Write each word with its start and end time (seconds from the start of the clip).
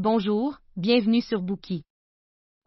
Bonjour, 0.00 0.60
bienvenue 0.76 1.20
sur 1.20 1.42
Bookie. 1.42 1.82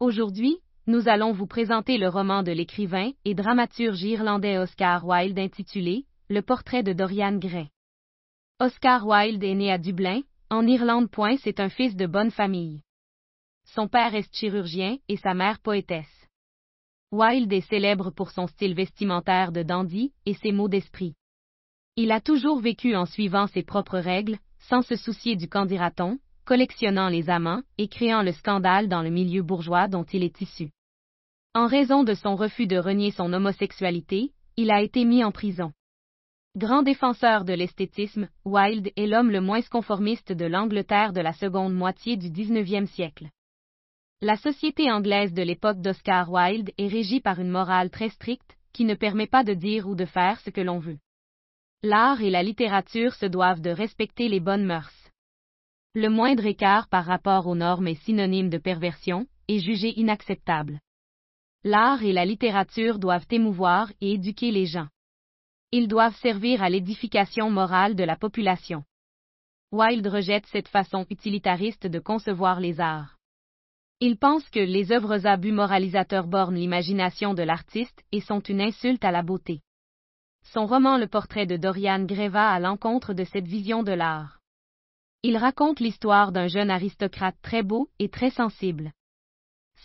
Aujourd'hui, 0.00 0.58
nous 0.86 1.08
allons 1.08 1.32
vous 1.32 1.46
présenter 1.46 1.96
le 1.96 2.10
roman 2.10 2.42
de 2.42 2.52
l'écrivain 2.52 3.10
et 3.24 3.32
dramaturge 3.32 4.02
irlandais 4.02 4.58
Oscar 4.58 5.06
Wilde 5.06 5.38
intitulé 5.38 6.04
Le 6.28 6.42
portrait 6.42 6.82
de 6.82 6.92
Dorian 6.92 7.38
Gray. 7.38 7.70
Oscar 8.60 9.06
Wilde 9.06 9.42
est 9.42 9.54
né 9.54 9.72
à 9.72 9.78
Dublin, 9.78 10.20
en 10.50 10.66
Irlande. 10.66 11.08
C'est 11.42 11.58
un 11.58 11.70
fils 11.70 11.96
de 11.96 12.04
bonne 12.04 12.30
famille. 12.30 12.82
Son 13.64 13.88
père 13.88 14.14
est 14.14 14.30
chirurgien 14.30 14.98
et 15.08 15.16
sa 15.16 15.32
mère 15.32 15.58
poétesse. 15.60 16.26
Wilde 17.12 17.54
est 17.54 17.66
célèbre 17.66 18.10
pour 18.10 18.30
son 18.30 18.46
style 18.46 18.74
vestimentaire 18.74 19.52
de 19.52 19.62
dandy 19.62 20.12
et 20.26 20.34
ses 20.34 20.52
mots 20.52 20.68
d'esprit. 20.68 21.14
Il 21.96 22.12
a 22.12 22.20
toujours 22.20 22.60
vécu 22.60 22.94
en 22.94 23.06
suivant 23.06 23.46
ses 23.46 23.62
propres 23.62 24.00
règles, 24.00 24.36
sans 24.68 24.82
se 24.82 24.96
soucier 24.96 25.34
du 25.34 25.48
qu'en 25.48 25.64
dira-t-on, 25.64 26.18
collectionnant 26.44 27.08
les 27.08 27.30
amants 27.30 27.62
et 27.78 27.88
créant 27.88 28.22
le 28.22 28.32
scandale 28.32 28.88
dans 28.88 29.02
le 29.02 29.10
milieu 29.10 29.42
bourgeois 29.42 29.88
dont 29.88 30.04
il 30.04 30.22
est 30.22 30.40
issu. 30.40 30.70
En 31.54 31.66
raison 31.66 32.02
de 32.04 32.14
son 32.14 32.34
refus 32.34 32.66
de 32.66 32.78
renier 32.78 33.10
son 33.10 33.32
homosexualité, 33.32 34.32
il 34.56 34.70
a 34.70 34.82
été 34.82 35.04
mis 35.04 35.22
en 35.22 35.32
prison. 35.32 35.72
Grand 36.56 36.82
défenseur 36.82 37.44
de 37.44 37.54
l'esthétisme, 37.54 38.28
Wilde 38.44 38.90
est 38.96 39.06
l'homme 39.06 39.30
le 39.30 39.40
moins 39.40 39.62
conformiste 39.62 40.32
de 40.32 40.44
l'Angleterre 40.44 41.12
de 41.12 41.20
la 41.20 41.32
seconde 41.32 41.74
moitié 41.74 42.16
du 42.16 42.30
XIXe 42.30 42.90
siècle. 42.90 43.28
La 44.20 44.36
société 44.36 44.90
anglaise 44.90 45.32
de 45.32 45.42
l'époque 45.42 45.80
d'Oscar 45.80 46.30
Wilde 46.30 46.70
est 46.78 46.88
régie 46.88 47.20
par 47.20 47.40
une 47.40 47.50
morale 47.50 47.90
très 47.90 48.10
stricte, 48.10 48.56
qui 48.72 48.84
ne 48.84 48.94
permet 48.94 49.26
pas 49.26 49.44
de 49.44 49.54
dire 49.54 49.88
ou 49.88 49.94
de 49.94 50.04
faire 50.04 50.40
ce 50.40 50.50
que 50.50 50.60
l'on 50.60 50.78
veut. 50.78 50.98
L'art 51.82 52.22
et 52.22 52.30
la 52.30 52.42
littérature 52.42 53.14
se 53.14 53.26
doivent 53.26 53.60
de 53.60 53.70
respecter 53.70 54.28
les 54.28 54.40
bonnes 54.40 54.64
mœurs. 54.64 55.01
Le 55.94 56.08
moindre 56.08 56.46
écart 56.46 56.88
par 56.88 57.04
rapport 57.04 57.46
aux 57.46 57.54
normes 57.54 57.86
est 57.86 58.02
synonyme 58.02 58.48
de 58.48 58.56
perversion, 58.56 59.26
et 59.46 59.58
jugé 59.58 59.98
inacceptable. 60.00 60.80
L'art 61.64 62.02
et 62.02 62.14
la 62.14 62.24
littérature 62.24 62.98
doivent 62.98 63.26
émouvoir 63.30 63.92
et 64.00 64.12
éduquer 64.12 64.50
les 64.50 64.64
gens. 64.64 64.88
Ils 65.70 65.88
doivent 65.88 66.16
servir 66.16 66.62
à 66.62 66.70
l'édification 66.70 67.50
morale 67.50 67.94
de 67.94 68.04
la 68.04 68.16
population. 68.16 68.84
Wilde 69.70 70.06
rejette 70.06 70.46
cette 70.46 70.68
façon 70.68 71.06
utilitariste 71.10 71.86
de 71.86 71.98
concevoir 71.98 72.58
les 72.58 72.80
arts. 72.80 73.18
Il 74.00 74.16
pense 74.16 74.48
que 74.48 74.60
les 74.60 74.92
œuvres 74.92 75.26
à 75.26 75.36
but 75.36 75.52
moralisateur 75.52 76.26
bornent 76.26 76.56
l'imagination 76.56 77.34
de 77.34 77.42
l'artiste 77.42 78.02
et 78.12 78.20
sont 78.20 78.40
une 78.40 78.62
insulte 78.62 79.04
à 79.04 79.12
la 79.12 79.22
beauté. 79.22 79.60
Son 80.42 80.66
roman 80.66 80.96
Le 80.96 81.06
portrait 81.06 81.46
de 81.46 81.56
Dorian 81.56 82.04
Gray 82.04 82.28
va 82.28 82.50
à 82.50 82.60
l'encontre 82.60 83.12
de 83.12 83.24
cette 83.24 83.46
vision 83.46 83.82
de 83.82 83.92
l'art. 83.92 84.41
Il 85.24 85.36
raconte 85.36 85.78
l'histoire 85.78 86.32
d'un 86.32 86.48
jeune 86.48 86.68
aristocrate 86.68 87.36
très 87.42 87.62
beau 87.62 87.88
et 88.00 88.08
très 88.08 88.30
sensible. 88.30 88.90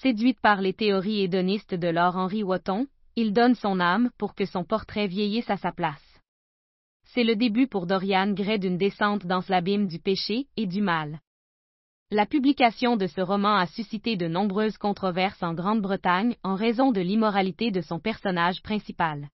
Séduite 0.01 0.39
par 0.39 0.61
les 0.61 0.73
théories 0.73 1.21
hédonistes 1.21 1.75
de 1.75 1.87
Lord 1.87 2.15
Henry 2.15 2.41
Wotton, 2.41 2.87
il 3.15 3.33
donne 3.33 3.53
son 3.53 3.79
âme 3.79 4.09
pour 4.17 4.33
que 4.33 4.45
son 4.45 4.63
portrait 4.63 5.05
vieillisse 5.05 5.49
à 5.51 5.57
sa 5.57 5.71
place. 5.71 6.19
C'est 7.03 7.23
le 7.23 7.35
début 7.35 7.67
pour 7.67 7.85
Dorian 7.85 8.31
Gray 8.33 8.57
d'une 8.57 8.77
descente 8.77 9.27
dans 9.27 9.43
l'abîme 9.47 9.87
du 9.87 9.99
péché 9.99 10.47
et 10.57 10.65
du 10.65 10.81
mal. 10.81 11.19
La 12.09 12.25
publication 12.25 12.97
de 12.97 13.05
ce 13.05 13.21
roman 13.21 13.57
a 13.57 13.67
suscité 13.67 14.17
de 14.17 14.27
nombreuses 14.27 14.77
controverses 14.79 15.43
en 15.43 15.53
Grande-Bretagne 15.53 16.35
en 16.41 16.55
raison 16.55 16.91
de 16.91 17.01
l'immoralité 17.01 17.69
de 17.69 17.81
son 17.81 17.99
personnage 17.99 18.63
principal. 18.63 19.29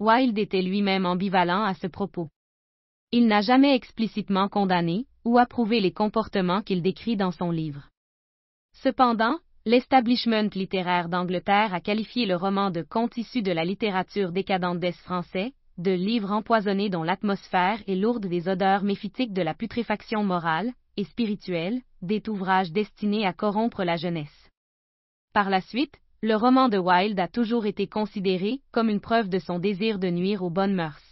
Wilde 0.00 0.38
était 0.38 0.60
lui-même 0.60 1.06
ambivalent 1.06 1.64
à 1.64 1.72
ce 1.72 1.86
propos. 1.86 2.28
Il 3.10 3.26
n'a 3.26 3.40
jamais 3.40 3.74
explicitement 3.74 4.48
condamné, 4.48 5.06
ou 5.24 5.38
approuver 5.38 5.80
les 5.80 5.92
comportements 5.92 6.62
qu'il 6.62 6.82
décrit 6.82 7.16
dans 7.16 7.30
son 7.30 7.50
livre. 7.50 7.88
Cependant, 8.74 9.38
l'establishment 9.64 10.50
littéraire 10.54 11.08
d'Angleterre 11.08 11.72
a 11.72 11.80
qualifié 11.80 12.26
le 12.26 12.36
roman 12.36 12.70
de 12.70 12.82
conte 12.82 13.16
issu 13.16 13.42
de 13.42 13.52
la 13.52 13.64
littérature 13.64 14.32
décadente 14.32 14.80
d'Est 14.80 15.00
français, 15.00 15.52
de 15.78 15.90
livre 15.90 16.30
empoisonné 16.30 16.88
dont 16.88 17.02
l'atmosphère 17.02 17.82
est 17.86 17.96
lourde 17.96 18.26
des 18.26 18.48
odeurs 18.48 18.84
méphitiques 18.84 19.32
de 19.32 19.42
la 19.42 19.54
putréfaction 19.54 20.22
morale 20.22 20.72
et 20.96 21.04
spirituelle, 21.04 21.80
des 22.02 22.22
ouvrages 22.28 22.70
destinés 22.70 23.26
à 23.26 23.32
corrompre 23.32 23.82
la 23.82 23.96
jeunesse. 23.96 24.50
Par 25.32 25.50
la 25.50 25.60
suite, 25.60 25.98
le 26.22 26.36
roman 26.36 26.68
de 26.68 26.78
Wilde 26.78 27.18
a 27.18 27.28
toujours 27.28 27.66
été 27.66 27.86
considéré 27.86 28.60
comme 28.72 28.88
une 28.88 29.00
preuve 29.00 29.28
de 29.28 29.38
son 29.38 29.58
désir 29.58 29.98
de 29.98 30.08
nuire 30.08 30.42
aux 30.42 30.50
bonnes 30.50 30.74
mœurs. 30.74 31.02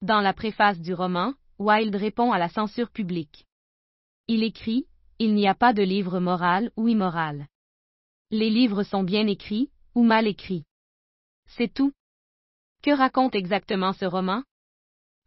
Dans 0.00 0.20
la 0.20 0.32
préface 0.32 0.80
du 0.80 0.94
roman, 0.94 1.34
Wilde 1.58 1.96
répond 1.96 2.32
à 2.32 2.38
la 2.38 2.48
censure 2.48 2.90
publique. 2.90 3.46
Il 4.28 4.42
écrit 4.42 4.86
Il 5.18 5.34
n'y 5.34 5.48
a 5.48 5.54
pas 5.54 5.72
de 5.72 5.82
livre 5.82 6.20
moral 6.20 6.70
ou 6.76 6.88
immoral. 6.88 7.46
Les 8.30 8.50
livres 8.50 8.82
sont 8.82 9.02
bien 9.02 9.26
écrits 9.26 9.70
ou 9.94 10.02
mal 10.02 10.26
écrits. 10.26 10.64
C'est 11.46 11.72
tout. 11.72 11.92
Que 12.82 12.90
raconte 12.90 13.34
exactement 13.34 13.92
ce 13.92 14.04
roman? 14.04 14.42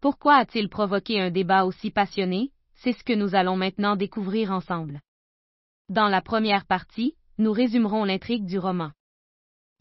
Pourquoi 0.01 0.35
a-t-il 0.35 0.69
provoqué 0.69 1.19
un 1.19 1.31
débat 1.31 1.66
aussi 1.66 1.91
passionné? 1.91 2.51
C'est 2.75 2.94
ce 2.94 3.03
que 3.03 3.13
nous 3.13 3.35
allons 3.35 3.57
maintenant 3.57 3.95
découvrir 3.95 4.51
ensemble. 4.51 5.01
Dans 5.89 6.07
la 6.07 6.22
première 6.22 6.66
partie, 6.66 7.16
nous 7.38 7.51
résumerons 7.51 8.03
l'intrigue 8.03 8.45
du 8.45 8.59
roman. 8.59 8.91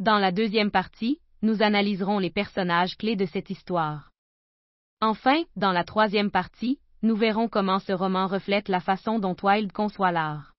Dans 0.00 0.19
la 0.19 0.32
deuxième 0.32 0.70
partie, 0.70 1.20
nous 1.42 1.62
analyserons 1.62 2.19
les 2.19 2.31
personnages 2.31 2.97
clés 2.97 3.16
de 3.16 3.26
cette 3.26 3.50
histoire. 3.50 4.07
Enfin, 5.00 5.44
dans 5.54 5.70
la 5.70 5.84
troisième 5.84 6.32
partie, 6.32 6.81
nous 7.03 7.14
verrons 7.14 7.48
comment 7.48 7.78
ce 7.78 7.92
roman 7.92 8.26
reflète 8.26 8.69
la 8.69 8.81
façon 8.81 9.20
dont 9.20 9.36
Wilde 9.41 9.70
conçoit 9.70 10.10
l'art. 10.10 10.54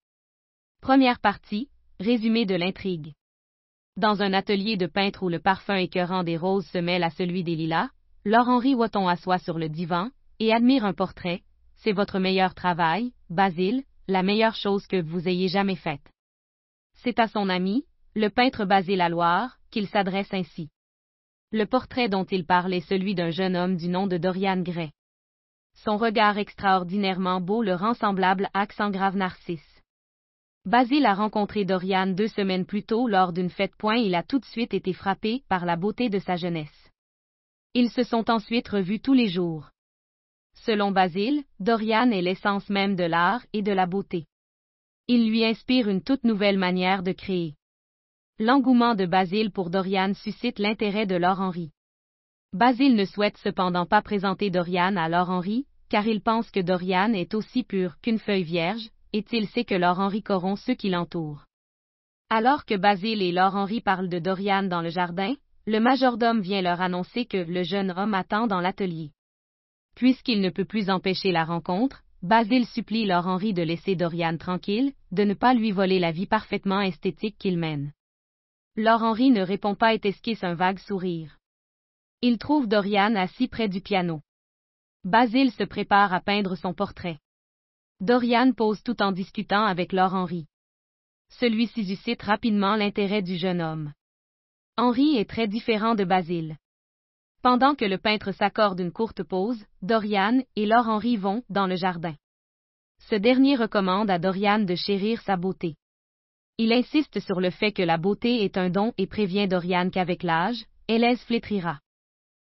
Première 0.81 1.19
partie, 1.19 1.69
résumé 1.99 2.45
de 2.45 2.55
l'intrigue. 2.55 3.13
Dans 3.97 4.21
un 4.21 4.31
atelier 4.31 4.77
de 4.77 4.85
peintre 4.85 5.23
où 5.23 5.29
le 5.29 5.39
parfum 5.39 5.75
écœurant 5.75 6.23
des 6.23 6.37
roses 6.37 6.65
se 6.67 6.77
mêle 6.77 7.03
à 7.03 7.09
celui 7.09 7.43
des 7.43 7.57
lilas, 7.57 7.89
Laure-Henri 8.23 8.75
Wotton 8.75 9.09
assoit 9.09 9.39
sur 9.39 9.59
le 9.59 9.67
divan 9.67 10.09
et 10.39 10.53
admire 10.53 10.85
un 10.85 10.93
portrait. 10.93 11.43
C'est 11.75 11.91
votre 11.91 12.19
meilleur 12.19 12.55
travail, 12.55 13.11
Basile, 13.29 13.83
la 14.07 14.23
meilleure 14.23 14.55
chose 14.55 14.87
que 14.87 15.01
vous 15.01 15.27
ayez 15.27 15.49
jamais 15.49 15.75
faite. 15.75 16.13
C'est 16.93 17.19
à 17.19 17.27
son 17.27 17.49
ami, 17.49 17.85
le 18.15 18.29
peintre 18.29 18.63
Basile 18.63 19.05
Loire, 19.09 19.57
qu'il 19.69 19.87
s'adresse 19.87 20.33
ainsi. 20.33 20.69
Le 21.51 21.65
portrait 21.65 22.09
dont 22.09 22.25
il 22.25 22.45
parle 22.45 22.75
est 22.75 22.87
celui 22.87 23.15
d'un 23.15 23.31
jeune 23.31 23.55
homme 23.55 23.75
du 23.75 23.87
nom 23.87 24.05
de 24.05 24.17
Dorian 24.17 24.61
Gray. 24.61 24.91
Son 25.73 25.97
regard 25.97 26.37
extraordinairement 26.37 27.41
beau 27.41 27.63
le 27.63 27.73
rend 27.73 27.95
semblable 27.95 28.49
à 28.53 28.67
grave 28.67 29.15
Narcisse. 29.15 29.81
Basile 30.65 31.07
a 31.07 31.15
rencontré 31.15 31.65
Dorian 31.65 32.05
deux 32.05 32.27
semaines 32.27 32.67
plus 32.67 32.83
tôt 32.83 33.07
lors 33.07 33.33
d'une 33.33 33.49
fête. 33.49 33.75
Point, 33.77 33.95
il 33.95 34.13
a 34.13 34.21
tout 34.21 34.37
de 34.37 34.45
suite 34.45 34.75
été 34.75 34.93
frappé 34.93 35.43
par 35.49 35.65
la 35.65 35.75
beauté 35.75 36.09
de 36.09 36.19
sa 36.19 36.35
jeunesse. 36.35 36.91
Ils 37.73 37.89
se 37.89 38.03
sont 38.03 38.29
ensuite 38.29 38.67
revus 38.67 38.99
tous 38.99 39.13
les 39.13 39.27
jours. 39.27 39.71
Selon 40.53 40.91
Basile, 40.91 41.43
Dorian 41.59 42.11
est 42.11 42.21
l'essence 42.21 42.69
même 42.69 42.95
de 42.95 43.05
l'art 43.05 43.43
et 43.53 43.63
de 43.63 43.71
la 43.71 43.87
beauté. 43.87 44.25
Il 45.07 45.27
lui 45.27 45.43
inspire 45.43 45.89
une 45.89 46.03
toute 46.03 46.23
nouvelle 46.23 46.59
manière 46.59 47.01
de 47.01 47.11
créer. 47.11 47.55
L'engouement 48.41 48.95
de 48.95 49.05
Basile 49.05 49.51
pour 49.51 49.69
Dorian 49.69 50.13
suscite 50.13 50.59
l'intérêt 50.59 51.05
de 51.05 51.15
Laure 51.15 51.41
Henry. 51.41 51.71
Basile 52.53 52.95
ne 52.95 53.03
souhaite 53.03 53.37
cependant 53.39 53.85
pas 53.85 54.01
présenter 54.01 54.49
Dorian 54.49 54.95
à 54.95 55.09
Laure 55.09 55.29
Henry, 55.29 55.65
car 55.89 56.07
il 56.07 56.21
pense 56.21 56.49
que 56.49 56.61
Dorian 56.61 57.11
est 57.11 57.33
aussi 57.33 57.63
pur 57.63 57.99
qu'une 58.01 58.17
feuille 58.17 58.43
vierge, 58.43 58.91
et 59.11 59.25
il 59.33 59.45
sait 59.49 59.65
que 59.65 59.75
Laure 59.75 59.99
Henry 59.99 60.23
corrompt 60.23 60.57
ceux 60.57 60.75
qui 60.75 60.89
l'entourent. 60.89 61.43
Alors 62.29 62.63
que 62.63 62.75
Basile 62.75 63.21
et 63.21 63.33
Laure 63.33 63.57
Henry 63.57 63.81
parlent 63.81 64.07
de 64.07 64.19
Dorian 64.19 64.63
dans 64.63 64.81
le 64.81 64.89
jardin, 64.89 65.35
le 65.67 65.81
majordome 65.81 66.39
vient 66.39 66.61
leur 66.61 66.79
annoncer 66.79 67.25
que 67.25 67.37
le 67.37 67.63
jeune 67.63 67.91
homme 67.91 68.13
attend 68.13 68.47
dans 68.47 68.61
l'atelier. 68.61 69.11
Puisqu'il 69.97 70.39
ne 70.39 70.49
peut 70.49 70.63
plus 70.63 70.89
empêcher 70.89 71.33
la 71.33 71.43
rencontre, 71.43 72.03
Basile 72.21 72.65
supplie 72.67 73.05
Laure 73.05 73.27
Henry 73.27 73.53
de 73.53 73.63
laisser 73.63 73.97
Dorian 73.97 74.37
tranquille, 74.37 74.93
de 75.11 75.25
ne 75.25 75.33
pas 75.33 75.53
lui 75.53 75.71
voler 75.71 75.99
la 75.99 76.13
vie 76.13 76.25
parfaitement 76.25 76.79
esthétique 76.79 77.35
qu'il 77.37 77.57
mène. 77.57 77.91
Laure 78.79 79.03
Henry 79.03 79.29
ne 79.29 79.41
répond 79.41 79.75
pas 79.75 79.93
et 79.93 79.99
esquisse 80.01 80.41
un 80.41 80.53
vague 80.53 80.79
sourire. 80.79 81.37
Il 82.21 82.37
trouve 82.37 82.65
Dorian 82.65 83.13
assis 83.17 83.49
près 83.49 83.67
du 83.67 83.81
piano. 83.81 84.21
Basile 85.03 85.51
se 85.51 85.65
prépare 85.65 86.13
à 86.13 86.21
peindre 86.21 86.55
son 86.55 86.73
portrait. 86.73 87.19
Dorian 87.99 88.53
pose 88.53 88.81
tout 88.81 89.01
en 89.01 89.11
discutant 89.11 89.65
avec 89.65 89.91
Laure 89.91 90.13
Henry. 90.13 90.45
Celui-ci 91.27 91.83
suscite 91.83 92.21
rapidement 92.21 92.77
l'intérêt 92.77 93.21
du 93.21 93.35
jeune 93.35 93.61
homme. 93.61 93.91
Henri 94.77 95.17
est 95.17 95.29
très 95.29 95.49
différent 95.49 95.95
de 95.95 96.05
Basile. 96.05 96.55
Pendant 97.41 97.75
que 97.75 97.83
le 97.83 97.97
peintre 97.97 98.31
s'accorde 98.31 98.79
une 98.79 98.93
courte 98.93 99.23
pause, 99.23 99.61
Dorian 99.81 100.41
et 100.55 100.65
Laure 100.65 100.87
Henry 100.87 101.17
vont 101.17 101.43
dans 101.49 101.67
le 101.67 101.75
jardin. 101.75 102.15
Ce 103.09 103.15
dernier 103.15 103.57
recommande 103.57 104.09
à 104.09 104.19
Dorian 104.19 104.59
de 104.59 104.75
chérir 104.75 105.19
sa 105.23 105.35
beauté. 105.35 105.75
Il 106.61 106.73
insiste 106.73 107.21
sur 107.21 107.39
le 107.39 107.51
fait 107.51 107.71
que 107.71 107.81
la 107.81 107.97
beauté 107.97 108.43
est 108.43 108.57
un 108.57 108.69
don 108.69 108.91
et 108.97 109.07
prévient 109.07 109.47
Dorian 109.47 109.89
qu'avec 109.89 110.23
l'âge, 110.23 110.65
Hélèse 110.89 111.21
flétrira. 111.21 111.79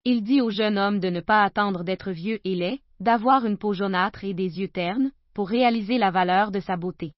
Il 0.04 0.24
dit 0.24 0.40
au 0.40 0.50
jeune 0.50 0.76
homme 0.76 0.98
de 0.98 1.08
ne 1.08 1.20
pas 1.20 1.44
attendre 1.44 1.84
d'être 1.84 2.10
vieux 2.10 2.40
et 2.42 2.56
laid, 2.56 2.80
d'avoir 2.98 3.46
une 3.46 3.56
peau 3.56 3.74
jaunâtre 3.74 4.24
et 4.24 4.34
des 4.34 4.58
yeux 4.58 4.66
ternes, 4.66 5.12
pour 5.34 5.48
réaliser 5.48 5.98
la 5.98 6.10
valeur 6.10 6.50
de 6.50 6.58
sa 6.58 6.76
beauté. 6.76 7.12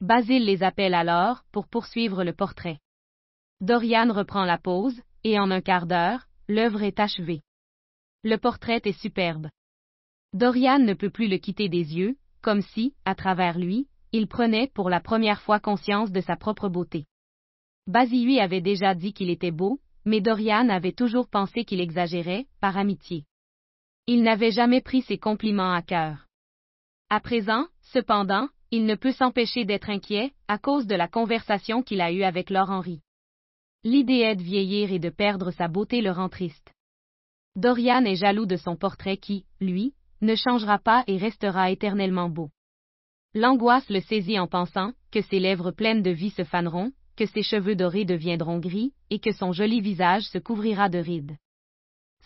Basile 0.00 0.46
les 0.46 0.62
appelle 0.62 0.94
alors 0.94 1.44
pour 1.52 1.68
poursuivre 1.68 2.24
le 2.24 2.32
portrait. 2.32 2.78
Dorian 3.60 4.10
reprend 4.10 4.46
la 4.46 4.56
pose, 4.56 4.98
et 5.24 5.38
en 5.38 5.50
un 5.50 5.60
quart 5.60 5.86
d'heure, 5.86 6.26
l'œuvre 6.48 6.84
est 6.84 7.00
achevée. 7.00 7.42
Le 8.24 8.38
portrait 8.38 8.80
est 8.82 8.98
superbe. 8.98 9.50
Dorian 10.32 10.78
ne 10.78 10.94
peut 10.94 11.10
plus 11.10 11.28
le 11.28 11.36
quitter 11.36 11.68
des 11.68 11.98
yeux, 11.98 12.16
comme 12.40 12.62
si, 12.62 12.94
à 13.04 13.14
travers 13.14 13.58
lui, 13.58 13.88
il 14.12 14.26
prenait 14.26 14.70
pour 14.74 14.90
la 14.90 15.00
première 15.00 15.40
fois 15.40 15.60
conscience 15.60 16.10
de 16.12 16.20
sa 16.20 16.36
propre 16.36 16.68
beauté. 16.68 17.06
Basile 17.86 18.40
avait 18.40 18.60
déjà 18.60 18.94
dit 18.94 19.12
qu'il 19.12 19.30
était 19.30 19.50
beau, 19.50 19.80
mais 20.04 20.20
Dorian 20.20 20.68
avait 20.68 20.92
toujours 20.92 21.28
pensé 21.28 21.64
qu'il 21.64 21.80
exagérait, 21.80 22.46
par 22.60 22.76
amitié. 22.76 23.24
Il 24.06 24.22
n'avait 24.22 24.52
jamais 24.52 24.80
pris 24.80 25.02
ses 25.02 25.18
compliments 25.18 25.72
à 25.72 25.82
cœur. 25.82 26.26
À 27.10 27.20
présent, 27.20 27.66
cependant, 27.80 28.48
il 28.70 28.84
ne 28.84 28.94
peut 28.94 29.12
s'empêcher 29.12 29.64
d'être 29.64 29.90
inquiet, 29.90 30.32
à 30.46 30.58
cause 30.58 30.86
de 30.86 30.94
la 30.94 31.08
conversation 31.08 31.82
qu'il 31.82 32.00
a 32.00 32.12
eue 32.12 32.22
avec 32.22 32.50
Laure 32.50 32.70
Henry. 32.70 33.00
L'idée 33.84 34.34
de 34.34 34.42
vieillir 34.42 34.92
et 34.92 34.98
de 34.98 35.10
perdre 35.10 35.50
sa 35.50 35.68
beauté 35.68 36.00
le 36.00 36.10
rend 36.10 36.28
triste. 36.28 36.72
Dorian 37.56 38.04
est 38.04 38.16
jaloux 38.16 38.46
de 38.46 38.56
son 38.56 38.76
portrait 38.76 39.16
qui, 39.16 39.44
lui, 39.60 39.94
ne 40.20 40.34
changera 40.34 40.78
pas 40.78 41.04
et 41.06 41.16
restera 41.16 41.70
éternellement 41.70 42.28
beau. 42.28 42.50
L'angoisse 43.38 43.88
le 43.88 44.00
saisit 44.00 44.40
en 44.40 44.48
pensant 44.48 44.94
que 45.12 45.20
ses 45.20 45.38
lèvres 45.38 45.70
pleines 45.70 46.02
de 46.02 46.10
vie 46.10 46.30
se 46.30 46.42
faneront, 46.42 46.90
que 47.14 47.24
ses 47.24 47.44
cheveux 47.44 47.76
dorés 47.76 48.04
deviendront 48.04 48.58
gris, 48.58 48.92
et 49.10 49.20
que 49.20 49.30
son 49.30 49.52
joli 49.52 49.80
visage 49.80 50.24
se 50.24 50.38
couvrira 50.38 50.88
de 50.88 50.98
rides. 50.98 51.36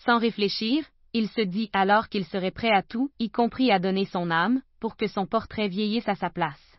Sans 0.07 0.19
réfléchir, 0.19 0.87
il 1.13 1.29
se 1.29 1.43
dit 1.43 1.69
alors 1.75 2.09
qu'il 2.09 2.25
serait 2.25 2.51
prêt 2.51 2.71
à 2.71 2.83
tout, 2.83 3.11
y 3.19 3.29
compris 3.29 3.71
à 3.71 3.79
donner 3.79 4.07
son 4.07 4.31
âme, 4.31 4.63
pour 4.81 4.97
que 4.97 5.07
son 5.07 5.27
portrait 5.27 5.69
vieillisse 5.69 6.09
à 6.09 6.15
sa 6.15 6.31
place. 6.31 6.79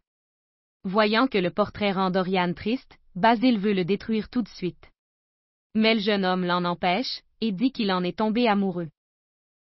Voyant 0.83 1.27
que 1.27 1.37
le 1.37 1.51
portrait 1.51 1.91
rend 1.91 2.09
Dorian 2.09 2.55
triste, 2.55 2.97
Basile 3.13 3.59
veut 3.59 3.73
le 3.73 3.85
détruire 3.85 4.29
tout 4.29 4.41
de 4.41 4.49
suite. 4.49 4.89
Mais 5.75 5.93
le 5.93 6.01
jeune 6.01 6.25
homme 6.25 6.43
l'en 6.43 6.65
empêche, 6.65 7.21
et 7.39 7.51
dit 7.51 7.71
qu'il 7.71 7.91
en 7.91 8.03
est 8.03 8.17
tombé 8.17 8.47
amoureux. 8.47 8.89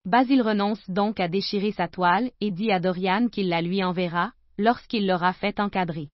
Basile 0.06 0.42
renonce 0.42 0.90
donc 0.90 1.20
à 1.20 1.28
déchirer 1.28 1.72
sa 1.72 1.88
toile, 1.88 2.32
et 2.42 2.50
dit 2.50 2.72
à 2.72 2.80
Dorian 2.80 3.28
qu'il 3.28 3.50
la 3.50 3.62
lui 3.62 3.84
enverra, 3.84 4.32
lorsqu'il 4.58 5.08
l'aura 5.08 5.34
fait 5.34 5.60
encadrer. 5.60 6.10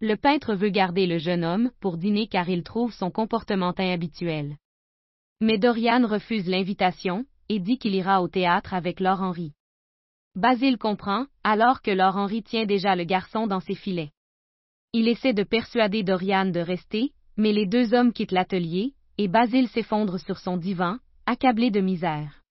Le 0.00 0.16
peintre 0.16 0.54
veut 0.54 0.70
garder 0.70 1.06
le 1.06 1.18
jeune 1.18 1.44
homme 1.44 1.70
pour 1.80 1.96
dîner 1.96 2.26
car 2.26 2.48
il 2.48 2.62
trouve 2.62 2.92
son 2.92 3.10
comportement 3.10 3.74
inhabituel. 3.78 4.56
Mais 5.40 5.58
Dorian 5.58 6.06
refuse 6.06 6.48
l'invitation, 6.48 7.26
et 7.48 7.58
dit 7.58 7.78
qu'il 7.78 7.94
ira 7.94 8.22
au 8.22 8.28
théâtre 8.28 8.74
avec 8.74 9.00
Laure 9.00 9.22
Henry. 9.22 9.52
Basile 10.34 10.78
comprend, 10.78 11.26
alors 11.44 11.82
que 11.82 11.90
Laure 11.90 12.16
Henry 12.16 12.42
tient 12.42 12.66
déjà 12.66 12.96
le 12.96 13.04
garçon 13.04 13.46
dans 13.46 13.60
ses 13.60 13.74
filets. 13.74 14.10
Il 14.92 15.08
essaie 15.08 15.34
de 15.34 15.42
persuader 15.42 16.02
Dorian 16.02 16.46
de 16.46 16.60
rester, 16.60 17.12
mais 17.36 17.52
les 17.52 17.66
deux 17.66 17.94
hommes 17.94 18.12
quittent 18.12 18.32
l'atelier, 18.32 18.94
et 19.18 19.28
Basile 19.28 19.68
s'effondre 19.68 20.18
sur 20.18 20.38
son 20.38 20.56
divan, 20.56 20.98
accablé 21.26 21.70
de 21.70 21.80
misère. 21.80 22.42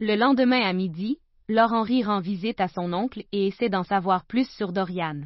Le 0.00 0.16
lendemain 0.16 0.62
à 0.62 0.72
midi, 0.72 1.18
Laure 1.50 1.72
Henry 1.72 2.02
rend 2.02 2.20
visite 2.20 2.60
à 2.60 2.68
son 2.68 2.92
oncle 2.92 3.24
et 3.32 3.46
essaie 3.46 3.70
d'en 3.70 3.82
savoir 3.82 4.26
plus 4.26 4.46
sur 4.50 4.70
Dorian. 4.70 5.22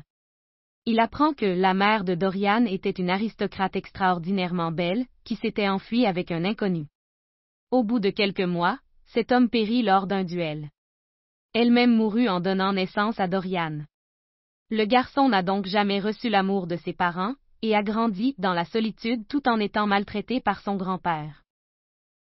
Il 0.86 1.00
apprend 1.00 1.32
que 1.32 1.46
la 1.46 1.74
mère 1.74 2.04
de 2.04 2.14
Dorian 2.14 2.64
était 2.64 2.90
une 2.90 3.10
aristocrate 3.10 3.74
extraordinairement 3.74 4.70
belle, 4.70 5.04
qui 5.24 5.34
s'était 5.34 5.68
enfuie 5.68 6.06
avec 6.06 6.30
un 6.30 6.44
inconnu. 6.44 6.86
Au 7.72 7.82
bout 7.82 7.98
de 7.98 8.10
quelques 8.10 8.40
mois, 8.40 8.78
cet 9.06 9.32
homme 9.32 9.50
périt 9.50 9.82
lors 9.82 10.06
d'un 10.06 10.22
duel. 10.22 10.70
Elle-même 11.54 11.94
mourut 11.94 12.28
en 12.28 12.38
donnant 12.38 12.72
naissance 12.72 13.18
à 13.18 13.26
Dorian. 13.26 13.80
Le 14.70 14.84
garçon 14.84 15.28
n'a 15.28 15.42
donc 15.42 15.66
jamais 15.66 15.98
reçu 15.98 16.28
l'amour 16.28 16.68
de 16.68 16.76
ses 16.76 16.92
parents, 16.92 17.34
et 17.62 17.74
a 17.74 17.82
grandi 17.82 18.36
dans 18.38 18.54
la 18.54 18.64
solitude 18.64 19.26
tout 19.26 19.48
en 19.48 19.58
étant 19.58 19.88
maltraité 19.88 20.40
par 20.40 20.60
son 20.60 20.76
grand-père. 20.76 21.41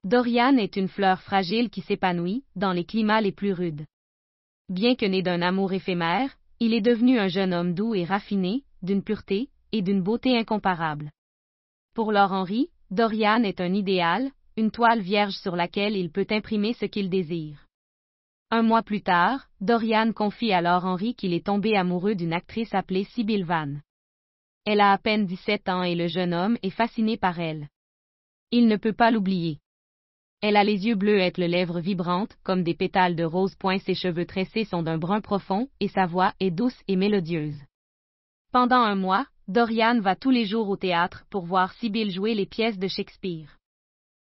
Dorian 0.04 0.56
est 0.56 0.76
une 0.76 0.88
fleur 0.88 1.20
fragile 1.20 1.68
qui 1.68 1.82
s'épanouit 1.82 2.42
dans 2.56 2.72
les 2.72 2.86
climats 2.86 3.20
les 3.20 3.32
plus 3.32 3.52
rudes. 3.52 3.84
Bien 4.70 4.94
que 4.94 5.04
né 5.04 5.20
d'un 5.20 5.42
amour 5.42 5.74
éphémère, 5.74 6.38
il 6.58 6.72
est 6.72 6.80
devenu 6.80 7.18
un 7.18 7.28
jeune 7.28 7.52
homme 7.52 7.74
doux 7.74 7.94
et 7.94 8.04
raffiné, 8.04 8.64
d'une 8.82 9.02
pureté 9.02 9.50
et 9.72 9.82
d'une 9.82 10.02
beauté 10.02 10.38
incomparables. 10.38 11.10
Pour 11.94 12.12
Laure 12.12 12.32
Henry, 12.32 12.70
Dorian 12.90 13.42
est 13.42 13.60
un 13.60 13.74
idéal, 13.74 14.30
une 14.56 14.70
toile 14.70 15.00
vierge 15.00 15.34
sur 15.34 15.54
laquelle 15.54 15.96
il 15.96 16.10
peut 16.10 16.26
imprimer 16.30 16.72
ce 16.72 16.86
qu'il 16.86 17.10
désire. 17.10 17.66
Un 18.50 18.62
mois 18.62 18.82
plus 18.82 19.02
tard, 19.02 19.48
Dorian 19.60 20.12
confie 20.12 20.52
alors 20.52 20.86
Henry 20.86 21.14
qu'il 21.14 21.34
est 21.34 21.44
tombé 21.44 21.76
amoureux 21.76 22.14
d'une 22.14 22.32
actrice 22.32 22.74
appelée 22.74 23.04
Sibyl 23.04 23.44
Van. 23.44 23.74
Elle 24.64 24.80
a 24.80 24.92
à 24.92 24.98
peine 24.98 25.26
17 25.26 25.68
ans 25.68 25.82
et 25.82 25.94
le 25.94 26.08
jeune 26.08 26.32
homme 26.32 26.56
est 26.62 26.70
fasciné 26.70 27.18
par 27.18 27.38
elle. 27.38 27.68
Il 28.50 28.66
ne 28.66 28.76
peut 28.76 28.94
pas 28.94 29.10
l'oublier. 29.10 29.60
Elle 30.42 30.56
a 30.56 30.64
les 30.64 30.86
yeux 30.86 30.94
bleus 30.94 31.20
et 31.20 31.32
les 31.36 31.48
lèvres 31.48 31.80
vibrantes, 31.80 32.36
comme 32.44 32.62
des 32.62 32.74
pétales 32.74 33.14
de 33.14 33.24
rose. 33.24 33.54
Ses 33.84 33.94
cheveux 33.94 34.24
tressés 34.24 34.64
sont 34.64 34.82
d'un 34.82 34.96
brun 34.96 35.20
profond, 35.20 35.68
et 35.80 35.88
sa 35.88 36.06
voix 36.06 36.32
est 36.40 36.50
douce 36.50 36.80
et 36.88 36.96
mélodieuse. 36.96 37.60
Pendant 38.50 38.80
un 38.80 38.94
mois, 38.94 39.26
Dorian 39.48 40.00
va 40.00 40.16
tous 40.16 40.30
les 40.30 40.46
jours 40.46 40.68
au 40.68 40.76
théâtre 40.76 41.24
pour 41.28 41.44
voir 41.44 41.72
Sibyl 41.74 42.10
jouer 42.10 42.34
les 42.34 42.46
pièces 42.46 42.78
de 42.78 42.88
Shakespeare. 42.88 43.58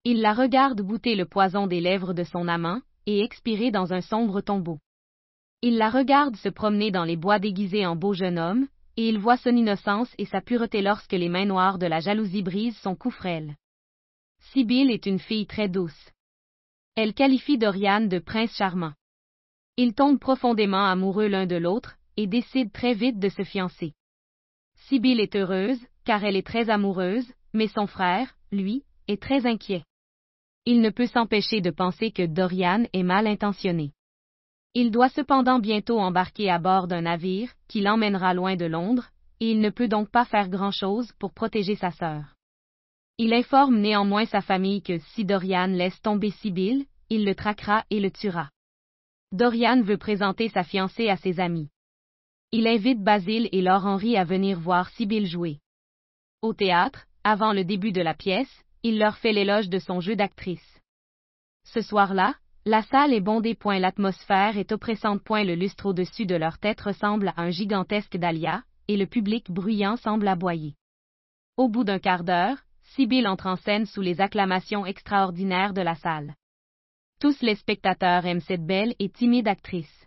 Il 0.04 0.20
la 0.20 0.34
regarde 0.34 0.82
goûter 0.82 1.16
le 1.16 1.26
poison 1.26 1.68
des 1.68 1.80
lèvres 1.80 2.14
de 2.14 2.24
son 2.24 2.50
amant, 2.50 2.82
et 3.06 3.24
expirer 3.24 3.72
dans 3.72 3.94
un 3.94 4.02
sombre 4.02 4.42
tombeau. 4.42 4.80
Il 5.62 5.78
la 5.78 5.90
regarde 5.90 6.36
se 6.36 6.50
promener 6.50 6.92
dans 6.92 7.06
les 7.06 7.16
bois 7.16 7.40
déguisés 7.40 7.86
en 7.86 7.96
beau 7.96 8.14
jeune 8.14 8.38
homme, 8.38 8.68
et 8.98 9.08
il 9.08 9.20
voit 9.20 9.38
son 9.38 9.56
innocence 9.56 10.14
et 10.18 10.26
sa 10.26 10.42
pureté 10.42 10.82
lorsque 10.82 11.14
les 11.14 11.30
mains 11.30 11.46
noires 11.46 11.80
de 11.80 11.88
la 11.88 12.02
jalousie 12.02 12.44
brisent 12.44 12.78
son 12.80 12.96
cou 12.96 13.10
frêle. 13.10 13.56
Sibyl 14.52 14.92
est 14.92 15.06
une 15.06 15.20
fille 15.20 15.48
très 15.48 15.70
douce. 15.70 16.12
Elle 16.96 17.14
qualifie 17.14 17.58
Dorian 17.58 18.02
de 18.02 18.20
prince 18.20 18.56
charmant. 18.56 18.94
Ils 19.78 19.96
tombent 19.96 20.20
profondément 20.20 20.86
amoureux 20.86 21.28
l'un 21.28 21.48
de 21.48 21.56
l'autre, 21.56 21.96
et 22.18 22.28
décident 22.28 22.70
très 22.72 22.94
vite 22.94 23.20
de 23.20 23.30
se 23.30 23.44
fiancer. 23.44 23.94
Sibyl 24.88 25.20
est 25.20 25.36
heureuse, 25.36 25.80
car 26.06 26.24
elle 26.24 26.36
est 26.36 26.46
très 26.46 26.70
amoureuse, 26.70 27.26
mais 27.54 27.68
son 27.68 27.88
frère, 27.88 28.36
lui, 28.52 28.84
est 29.08 29.22
très 29.22 29.48
inquiet 29.48 29.84
il 30.66 30.82
ne 30.82 30.90
peut 30.90 31.08
s'empêcher 31.08 31.62
de 31.62 31.72
penser 31.72 32.12
que 32.12 32.26
Dorian 32.26 32.86
est 32.94 33.04
mal 33.04 33.28
intentionné. 33.28 33.92
Il 34.74 34.92
doit 34.92 35.10
cependant 35.10 35.60
bientôt 35.60 36.00
embarquer 36.00 36.50
à 36.50 36.58
bord 36.58 36.88
d'un 36.88 37.02
navire, 37.02 37.52
qui 37.68 37.82
l'emmènera 37.82 38.34
loin 38.34 38.56
de 38.56 38.66
Londres, 38.66 39.10
et 39.40 39.52
il 39.52 39.60
ne 39.60 39.70
peut 39.70 39.88
donc 39.88 40.10
pas 40.10 40.26
faire 40.26 40.50
grand-chose 40.50 41.12
pour 41.20 41.34
protéger 41.34 41.76
sa 41.76 41.92
sœur. 41.92 42.33
Il 43.20 43.34
informe 43.34 43.78
néanmoins 43.78 44.26
sa 44.26 44.42
famille 44.42 44.82
que 44.82 44.98
si 44.98 45.24
Dorian 45.24 45.68
laisse 45.68 46.02
tomber 46.02 46.32
Sibyl, 46.32 46.86
il 47.10 47.26
le 47.26 47.36
traquera 47.36 47.86
et 47.92 48.00
le 48.00 48.10
tuera. 48.10 48.50
Dorian 49.32 49.82
veut 49.82 49.98
présenter 49.98 50.50
sa 50.50 50.64
fiancée 50.64 51.10
à 51.10 51.18
ses 51.18 51.40
amis. 51.40 51.70
Il 52.52 52.68
invite 52.68 53.04
Basile 53.04 53.50
et 53.52 53.62
Laure 53.62 53.86
Henry 53.86 54.18
à 54.18 54.24
venir 54.24 54.60
voir 54.60 54.90
Sibyl 54.90 55.28
jouer. 55.28 55.60
Au 56.42 56.54
théâtre, 56.54 57.06
avant 57.24 57.54
le 57.54 57.64
début 57.64 57.92
de 57.92 58.02
la 58.02 58.14
pièce, 58.14 58.64
il 58.82 59.00
leur 59.00 59.18
fait 59.18 59.32
l'éloge 59.32 59.70
de 59.70 59.80
son 59.80 60.00
jeu 60.00 60.16
d'actrice. 60.16 60.82
Ce 61.66 61.82
soir-là, 61.82 62.36
la 62.66 62.82
salle 62.82 63.14
est 63.14 63.22
bondée. 63.22 63.56
Point 63.56 63.80
l'atmosphère 63.80 64.58
est 64.58 64.72
oppressante. 64.72 65.24
Point 65.24 65.44
le 65.44 65.56
lustre 65.56 65.86
au-dessus 65.86 66.26
de 66.26 66.36
leur 66.36 66.58
tête 66.58 66.82
ressemble 66.82 67.30
à 67.30 67.42
un 67.42 67.50
gigantesque 67.50 68.18
dahlia, 68.18 68.64
et 68.88 68.98
le 68.98 69.06
public 69.06 69.52
bruyant 69.52 69.98
semble 69.98 70.28
aboyer. 70.28 70.76
Au 71.58 71.70
bout 71.70 71.84
d'un 71.84 72.00
quart 72.00 72.24
d'heure, 72.24 72.63
Sibyl 72.96 73.28
entre 73.28 73.48
en 73.48 73.56
scène 73.56 73.88
sous 73.88 74.02
les 74.02 74.22
acclamations 74.22 74.86
extraordinaires 74.86 75.74
de 75.74 75.82
la 75.82 75.96
salle. 75.96 76.36
Tous 77.20 77.42
les 77.42 77.56
spectateurs 77.56 78.26
aiment 78.26 78.42
cette 78.42 78.66
belle 78.66 78.94
et 79.00 79.10
timide 79.10 79.48
actrice. 79.48 80.06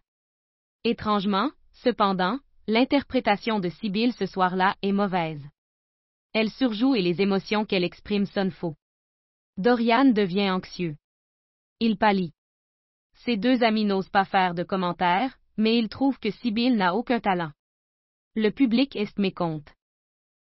Étrangement, 0.85 1.51
cependant, 1.73 2.39
l'interprétation 2.69 3.59
de 3.59 3.71
Sibyl 3.71 4.13
ce 4.13 4.27
soir-là 4.27 4.77
est 4.83 4.93
mauvaise. 4.93 5.45
Elle 6.33 6.51
surjoue 6.51 6.95
et 6.95 7.03
les 7.03 7.21
émotions 7.21 7.65
qu'elle 7.65 7.83
exprime 7.83 8.27
sonnent 8.27 8.53
faux. 8.53 8.77
Dorian 9.57 10.05
devient 10.05 10.51
anxieux. 10.51 10.97
Il 11.81 11.99
pâlit. 11.99 12.35
Ses 13.25 13.37
deux 13.37 13.65
amis 13.65 13.85
n'osent 13.85 14.11
pas 14.11 14.25
faire 14.25 14.55
de 14.55 14.63
commentaires, 14.63 15.39
mais 15.57 15.77
ils 15.77 15.89
trouvent 15.89 16.21
que 16.21 16.31
Sibyl 16.31 16.77
n'a 16.77 16.95
aucun 16.95 17.19
talent. 17.19 17.51
Le 18.37 18.51
public 18.51 18.95
est 18.95 19.19
mécompte. 19.19 19.75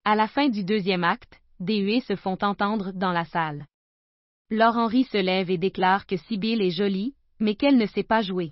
À 0.04 0.16
la 0.16 0.28
fin 0.28 0.50
du 0.50 0.64
deuxième 0.64 1.04
acte, 1.04 1.43
des 1.64 1.78
huées 1.78 2.02
se 2.02 2.16
font 2.16 2.38
entendre 2.42 2.92
dans 2.92 3.12
la 3.12 3.26
salle. 3.26 3.66
Laure 4.50 4.78
Henry 4.78 5.06
se 5.06 5.18
lève 5.18 5.50
et 5.50 5.58
déclare 5.58 6.06
que 6.06 6.18
Sibyl 6.18 6.62
est 6.62 6.70
jolie, 6.70 7.16
mais 7.40 7.56
qu'elle 7.56 7.78
ne 7.78 7.86
sait 7.86 8.04
pas 8.04 8.22
jouer. 8.22 8.52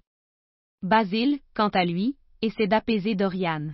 Basile, 0.82 1.39
quant 1.53 1.70
à 1.70 1.86
lui, 1.86 2.15
essaie 2.41 2.68
d'apaiser 2.68 3.13
Dorian. 3.15 3.74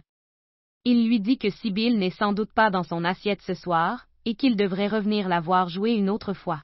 Il 0.84 1.08
lui 1.08 1.20
dit 1.20 1.38
que 1.38 1.50
Sibyl 1.50 1.98
n'est 1.98 2.10
sans 2.10 2.34
doute 2.34 2.52
pas 2.54 2.70
dans 2.70 2.84
son 2.84 3.04
assiette 3.04 3.42
ce 3.42 3.54
soir, 3.54 4.08
et 4.26 4.36
qu'il 4.36 4.58
devrait 4.58 4.88
revenir 4.88 5.30
la 5.30 5.40
voir 5.40 5.70
jouer 5.70 5.94
une 5.94 6.10
autre 6.10 6.34
fois. 6.34 6.62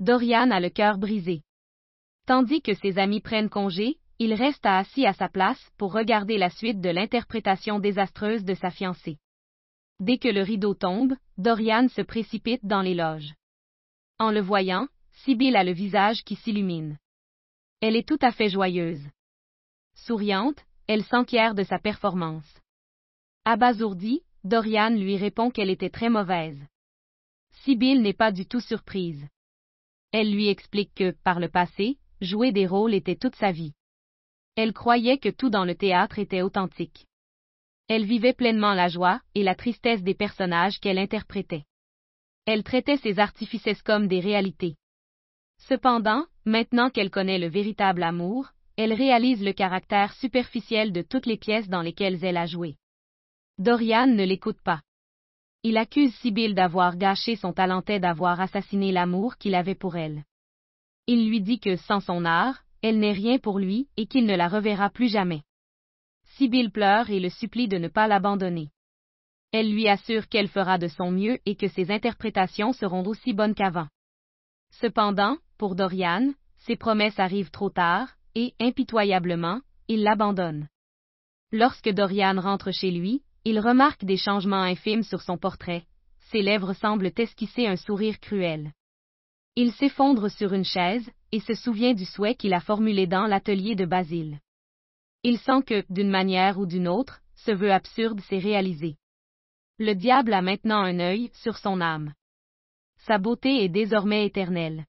Dorian 0.00 0.50
a 0.50 0.58
le 0.58 0.68
cœur 0.68 0.98
brisé. 0.98 1.42
Tandis 2.26 2.60
que 2.60 2.74
ses 2.74 2.98
amis 2.98 3.20
prennent 3.20 3.50
congé, 3.50 3.98
il 4.18 4.34
resta 4.34 4.78
assis 4.78 5.06
à 5.06 5.12
sa 5.12 5.28
place 5.28 5.60
pour 5.78 5.92
regarder 5.92 6.38
la 6.38 6.50
suite 6.50 6.80
de 6.80 6.90
l'interprétation 6.90 7.78
désastreuse 7.78 8.44
de 8.44 8.54
sa 8.54 8.70
fiancée. 8.70 9.18
Dès 10.00 10.18
que 10.18 10.28
le 10.28 10.42
rideau 10.42 10.74
tombe, 10.74 11.14
Dorian 11.38 11.88
se 11.88 12.02
précipite 12.02 12.64
dans 12.64 12.82
les 12.82 12.94
loges. 12.94 13.34
En 14.18 14.30
le 14.30 14.40
voyant, 14.40 14.88
Sibyl 15.24 15.56
a 15.56 15.64
le 15.64 15.72
visage 15.72 16.24
qui 16.24 16.36
s'illumine. 16.36 16.98
Elle 17.80 17.96
est 17.96 18.06
tout 18.06 18.18
à 18.20 18.32
fait 18.32 18.48
joyeuse. 18.48 19.04
Souriante, 19.94 20.64
elle 20.86 21.04
s'enquiert 21.04 21.54
de 21.54 21.62
sa 21.62 21.78
performance. 21.78 22.60
Abasourdie, 23.44 24.22
Dorian 24.44 24.90
lui 24.90 25.16
répond 25.16 25.50
qu'elle 25.50 25.70
était 25.70 25.90
très 25.90 26.08
mauvaise. 26.08 26.58
Sibyl 27.62 28.02
n'est 28.02 28.12
pas 28.12 28.32
du 28.32 28.46
tout 28.46 28.60
surprise. 28.60 29.26
Elle 30.12 30.32
lui 30.32 30.48
explique 30.48 30.94
que, 30.94 31.10
par 31.10 31.40
le 31.40 31.48
passé, 31.48 31.98
jouer 32.20 32.52
des 32.52 32.66
rôles 32.66 32.94
était 32.94 33.16
toute 33.16 33.36
sa 33.36 33.52
vie. 33.52 33.72
Elle 34.56 34.72
croyait 34.72 35.18
que 35.18 35.28
tout 35.28 35.48
dans 35.48 35.64
le 35.64 35.74
théâtre 35.74 36.18
était 36.18 36.42
authentique. 36.42 37.06
Elle 37.94 38.06
vivait 38.06 38.32
pleinement 38.32 38.72
la 38.72 38.88
joie 38.88 39.20
et 39.34 39.42
la 39.42 39.54
tristesse 39.54 40.02
des 40.02 40.14
personnages 40.14 40.80
qu'elle 40.80 40.96
interprétait. 40.96 41.66
Elle 42.46 42.62
traitait 42.62 42.96
ses 42.96 43.18
artifices 43.18 43.82
comme 43.82 44.08
des 44.08 44.20
réalités. 44.20 44.76
Cependant, 45.58 46.24
maintenant 46.46 46.88
qu'elle 46.88 47.10
connaît 47.10 47.38
le 47.38 47.48
véritable 47.48 48.02
amour, 48.02 48.48
elle 48.78 48.94
réalise 48.94 49.44
le 49.44 49.52
caractère 49.52 50.14
superficiel 50.14 50.94
de 50.94 51.02
toutes 51.02 51.26
les 51.26 51.36
pièces 51.36 51.68
dans 51.68 51.82
lesquelles 51.82 52.24
elle 52.24 52.38
a 52.38 52.46
joué. 52.46 52.76
Dorian 53.58 54.06
ne 54.06 54.24
l'écoute 54.24 54.62
pas. 54.62 54.80
Il 55.62 55.76
accuse 55.76 56.14
Sibyl 56.14 56.54
d'avoir 56.54 56.96
gâché 56.96 57.36
son 57.36 57.52
talentet 57.52 58.00
d'avoir 58.00 58.40
assassiné 58.40 58.90
l'amour 58.90 59.36
qu'il 59.36 59.54
avait 59.54 59.74
pour 59.74 59.96
elle. 59.96 60.24
Il 61.06 61.28
lui 61.28 61.42
dit 61.42 61.60
que 61.60 61.76
sans 61.76 62.00
son 62.00 62.24
art, 62.24 62.64
elle 62.80 62.98
n'est 62.98 63.12
rien 63.12 63.36
pour 63.38 63.58
lui 63.58 63.88
et 63.98 64.06
qu'il 64.06 64.24
ne 64.24 64.34
la 64.34 64.48
reverra 64.48 64.88
plus 64.88 65.12
jamais. 65.12 65.42
Sibyl 66.36 66.70
pleure 66.70 67.10
et 67.10 67.20
le 67.20 67.28
supplie 67.28 67.68
de 67.68 67.76
ne 67.76 67.88
pas 67.88 68.08
l'abandonner. 68.08 68.70
Elle 69.52 69.70
lui 69.70 69.86
assure 69.86 70.28
qu'elle 70.28 70.48
fera 70.48 70.78
de 70.78 70.88
son 70.88 71.10
mieux 71.10 71.38
et 71.44 71.56
que 71.56 71.68
ses 71.68 71.90
interprétations 71.90 72.72
seront 72.72 73.04
aussi 73.06 73.34
bonnes 73.34 73.54
qu'avant. 73.54 73.88
Cependant, 74.80 75.36
pour 75.58 75.74
Dorian, 75.74 76.32
ses 76.60 76.76
promesses 76.76 77.18
arrivent 77.18 77.50
trop 77.50 77.68
tard, 77.68 78.08
et, 78.34 78.54
impitoyablement, 78.60 79.60
il 79.88 80.02
l'abandonne. 80.02 80.68
Lorsque 81.52 81.90
Dorian 81.90 82.40
rentre 82.40 82.70
chez 82.70 82.90
lui, 82.90 83.22
il 83.44 83.60
remarque 83.60 84.04
des 84.04 84.16
changements 84.16 84.62
infimes 84.62 85.02
sur 85.02 85.20
son 85.20 85.36
portrait, 85.36 85.84
ses 86.30 86.40
lèvres 86.40 86.72
semblent 86.72 87.12
esquisser 87.14 87.66
un 87.66 87.76
sourire 87.76 88.18
cruel. 88.20 88.72
Il 89.54 89.70
s'effondre 89.72 90.30
sur 90.30 90.54
une 90.54 90.64
chaise, 90.64 91.10
et 91.30 91.40
se 91.40 91.52
souvient 91.52 91.92
du 91.92 92.06
souhait 92.06 92.36
qu'il 92.36 92.54
a 92.54 92.60
formulé 92.60 93.06
dans 93.06 93.26
l'atelier 93.26 93.74
de 93.74 93.84
Basile. 93.84 94.38
Il 95.24 95.38
sent 95.38 95.62
que, 95.66 95.84
d'une 95.88 96.10
manière 96.10 96.58
ou 96.58 96.66
d'une 96.66 96.88
autre, 96.88 97.20
ce 97.36 97.52
vœu 97.52 97.72
absurde 97.72 98.20
s'est 98.22 98.38
réalisé. 98.38 98.96
Le 99.78 99.94
diable 99.94 100.32
a 100.32 100.42
maintenant 100.42 100.82
un 100.82 100.98
œil 100.98 101.30
sur 101.32 101.58
son 101.58 101.80
âme. 101.80 102.12
Sa 103.06 103.18
beauté 103.18 103.64
est 103.64 103.68
désormais 103.68 104.26
éternelle. 104.26 104.84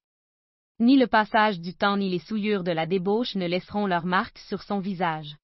Ni 0.79 0.97
le 0.97 1.07
passage 1.07 1.59
du 1.59 1.75
temps 1.75 1.97
ni 1.97 2.09
les 2.09 2.19
souillures 2.19 2.63
de 2.63 2.71
la 2.71 2.85
débauche 2.85 3.35
ne 3.35 3.47
laisseront 3.47 3.85
leur 3.85 4.05
marque 4.05 4.39
sur 4.39 4.63
son 4.63 4.79
visage. 4.79 5.35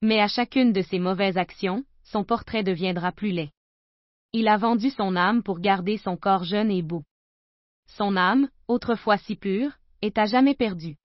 Mais 0.00 0.20
à 0.20 0.28
chacune 0.28 0.72
de 0.72 0.82
ses 0.82 0.98
mauvaises 0.98 1.36
actions, 1.36 1.84
son 2.02 2.24
portrait 2.24 2.62
deviendra 2.62 3.12
plus 3.12 3.32
laid. 3.32 3.50
Il 4.32 4.48
a 4.48 4.56
vendu 4.56 4.90
son 4.90 5.16
âme 5.16 5.42
pour 5.42 5.60
garder 5.60 5.98
son 5.98 6.16
corps 6.16 6.44
jeune 6.44 6.70
et 6.70 6.82
beau. 6.82 7.04
Son 7.86 8.16
âme, 8.16 8.48
autrefois 8.68 9.18
si 9.18 9.36
pure, 9.36 9.72
est 10.02 10.18
à 10.18 10.26
jamais 10.26 10.54
perdue. 10.54 10.96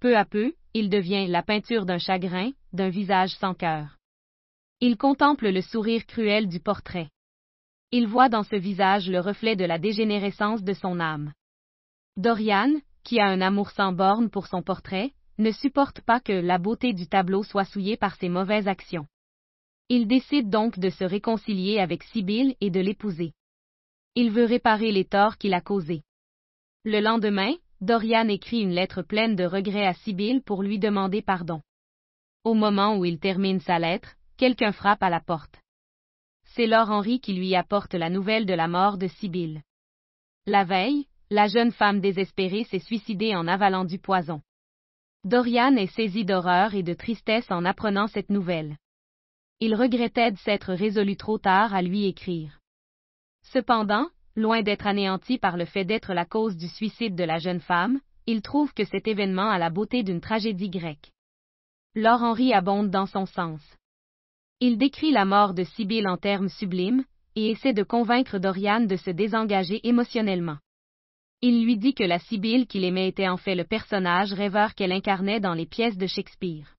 Peu 0.00 0.16
à 0.16 0.24
peu, 0.24 0.54
il 0.74 0.90
devient 0.90 1.28
la 1.28 1.42
peinture 1.42 1.86
d'un 1.86 1.98
chagrin, 1.98 2.50
d'un 2.72 2.88
visage 2.88 3.30
sans 3.36 3.54
cœur. 3.54 3.96
Il 4.80 4.96
contemple 4.96 5.48
le 5.50 5.62
sourire 5.62 6.04
cruel 6.04 6.48
du 6.48 6.58
portrait. 6.58 7.08
Il 7.92 8.08
voit 8.08 8.28
dans 8.28 8.42
ce 8.42 8.56
visage 8.56 9.08
le 9.08 9.20
reflet 9.20 9.54
de 9.54 9.64
la 9.64 9.78
dégénérescence 9.78 10.64
de 10.64 10.72
son 10.72 10.98
âme. 10.98 11.32
Dorian, 12.16 12.74
qui 13.04 13.20
a 13.20 13.26
un 13.26 13.40
amour 13.40 13.70
sans 13.70 13.92
borne 13.92 14.30
pour 14.30 14.48
son 14.48 14.62
portrait, 14.62 15.12
ne 15.38 15.52
supporte 15.52 16.00
pas 16.00 16.18
que 16.18 16.32
la 16.32 16.58
beauté 16.58 16.92
du 16.92 17.06
tableau 17.06 17.44
soit 17.44 17.64
souillée 17.64 17.96
par 17.96 18.16
ses 18.16 18.28
mauvaises 18.28 18.66
actions. 18.66 19.06
Il 19.88 20.08
décide 20.08 20.50
donc 20.50 20.78
de 20.78 20.90
se 20.90 21.04
réconcilier 21.04 21.78
avec 21.78 22.02
Sibyl 22.02 22.56
et 22.60 22.70
de 22.70 22.80
l'épouser. 22.80 23.32
Il 24.16 24.30
veut 24.30 24.44
réparer 24.44 24.90
les 24.90 25.04
torts 25.04 25.38
qu'il 25.38 25.54
a 25.54 25.60
causés. 25.60 26.02
Le 26.84 27.00
lendemain, 27.00 27.54
Dorian 27.84 28.28
écrit 28.28 28.60
une 28.60 28.72
lettre 28.72 29.02
pleine 29.02 29.36
de 29.36 29.44
regrets 29.44 29.86
à 29.86 29.92
Sibyl 29.92 30.42
pour 30.42 30.62
lui 30.62 30.78
demander 30.78 31.20
pardon. 31.20 31.60
Au 32.42 32.54
moment 32.54 32.96
où 32.96 33.04
il 33.04 33.18
termine 33.18 33.60
sa 33.60 33.78
lettre, 33.78 34.14
quelqu'un 34.38 34.72
frappe 34.72 35.02
à 35.02 35.10
la 35.10 35.20
porte. 35.20 35.60
C'est 36.44 36.66
Laure 36.66 36.90
Henry 36.90 37.20
qui 37.20 37.34
lui 37.34 37.54
apporte 37.54 37.92
la 37.92 38.08
nouvelle 38.08 38.46
de 38.46 38.54
la 38.54 38.68
mort 38.68 38.96
de 38.96 39.06
Sibyl. 39.06 39.60
La 40.46 40.64
veille, 40.64 41.06
la 41.28 41.46
jeune 41.46 41.72
femme 41.72 42.00
désespérée 42.00 42.64
s'est 42.64 42.78
suicidée 42.78 43.36
en 43.36 43.46
avalant 43.46 43.84
du 43.84 43.98
poison. 43.98 44.40
Dorian 45.24 45.76
est 45.76 45.94
saisi 45.94 46.24
d'horreur 46.24 46.74
et 46.74 46.82
de 46.82 46.94
tristesse 46.94 47.50
en 47.50 47.66
apprenant 47.66 48.06
cette 48.06 48.30
nouvelle. 48.30 48.78
Il 49.60 49.74
regrettait 49.74 50.32
de 50.32 50.38
s'être 50.38 50.72
résolu 50.72 51.18
trop 51.18 51.36
tard 51.36 51.74
à 51.74 51.82
lui 51.82 52.06
écrire. 52.06 52.60
Cependant, 53.42 54.08
loin 54.36 54.62
d'être 54.62 54.86
anéanti 54.86 55.38
par 55.38 55.56
le 55.56 55.64
fait 55.64 55.84
d'être 55.84 56.12
la 56.14 56.24
cause 56.24 56.56
du 56.56 56.68
suicide 56.68 57.14
de 57.14 57.24
la 57.24 57.38
jeune 57.38 57.60
femme, 57.60 58.00
il 58.26 58.42
trouve 58.42 58.72
que 58.72 58.84
cet 58.84 59.06
événement 59.06 59.50
a 59.50 59.58
la 59.58 59.70
beauté 59.70 60.02
d'une 60.02 60.20
tragédie 60.20 60.70
grecque. 60.70 61.12
Laure 61.94 62.22
Henry 62.22 62.52
abonde 62.52 62.90
dans 62.90 63.06
son 63.06 63.26
sens. 63.26 63.62
Il 64.60 64.78
décrit 64.78 65.12
la 65.12 65.24
mort 65.24 65.54
de 65.54 65.64
Sibyl 65.64 66.08
en 66.08 66.16
termes 66.16 66.48
sublimes, 66.48 67.04
et 67.36 67.50
essaie 67.50 67.72
de 67.72 67.82
convaincre 67.82 68.38
Dorian 68.38 68.80
de 68.80 68.96
se 68.96 69.10
désengager 69.10 69.80
émotionnellement. 69.86 70.58
Il 71.40 71.64
lui 71.64 71.76
dit 71.76 71.94
que 71.94 72.04
la 72.04 72.18
Sibyl 72.18 72.66
qu'il 72.66 72.84
aimait 72.84 73.08
était 73.08 73.28
en 73.28 73.36
fait 73.36 73.54
le 73.54 73.64
personnage 73.64 74.32
rêveur 74.32 74.74
qu'elle 74.74 74.92
incarnait 74.92 75.40
dans 75.40 75.54
les 75.54 75.66
pièces 75.66 75.98
de 75.98 76.06
Shakespeare. 76.06 76.76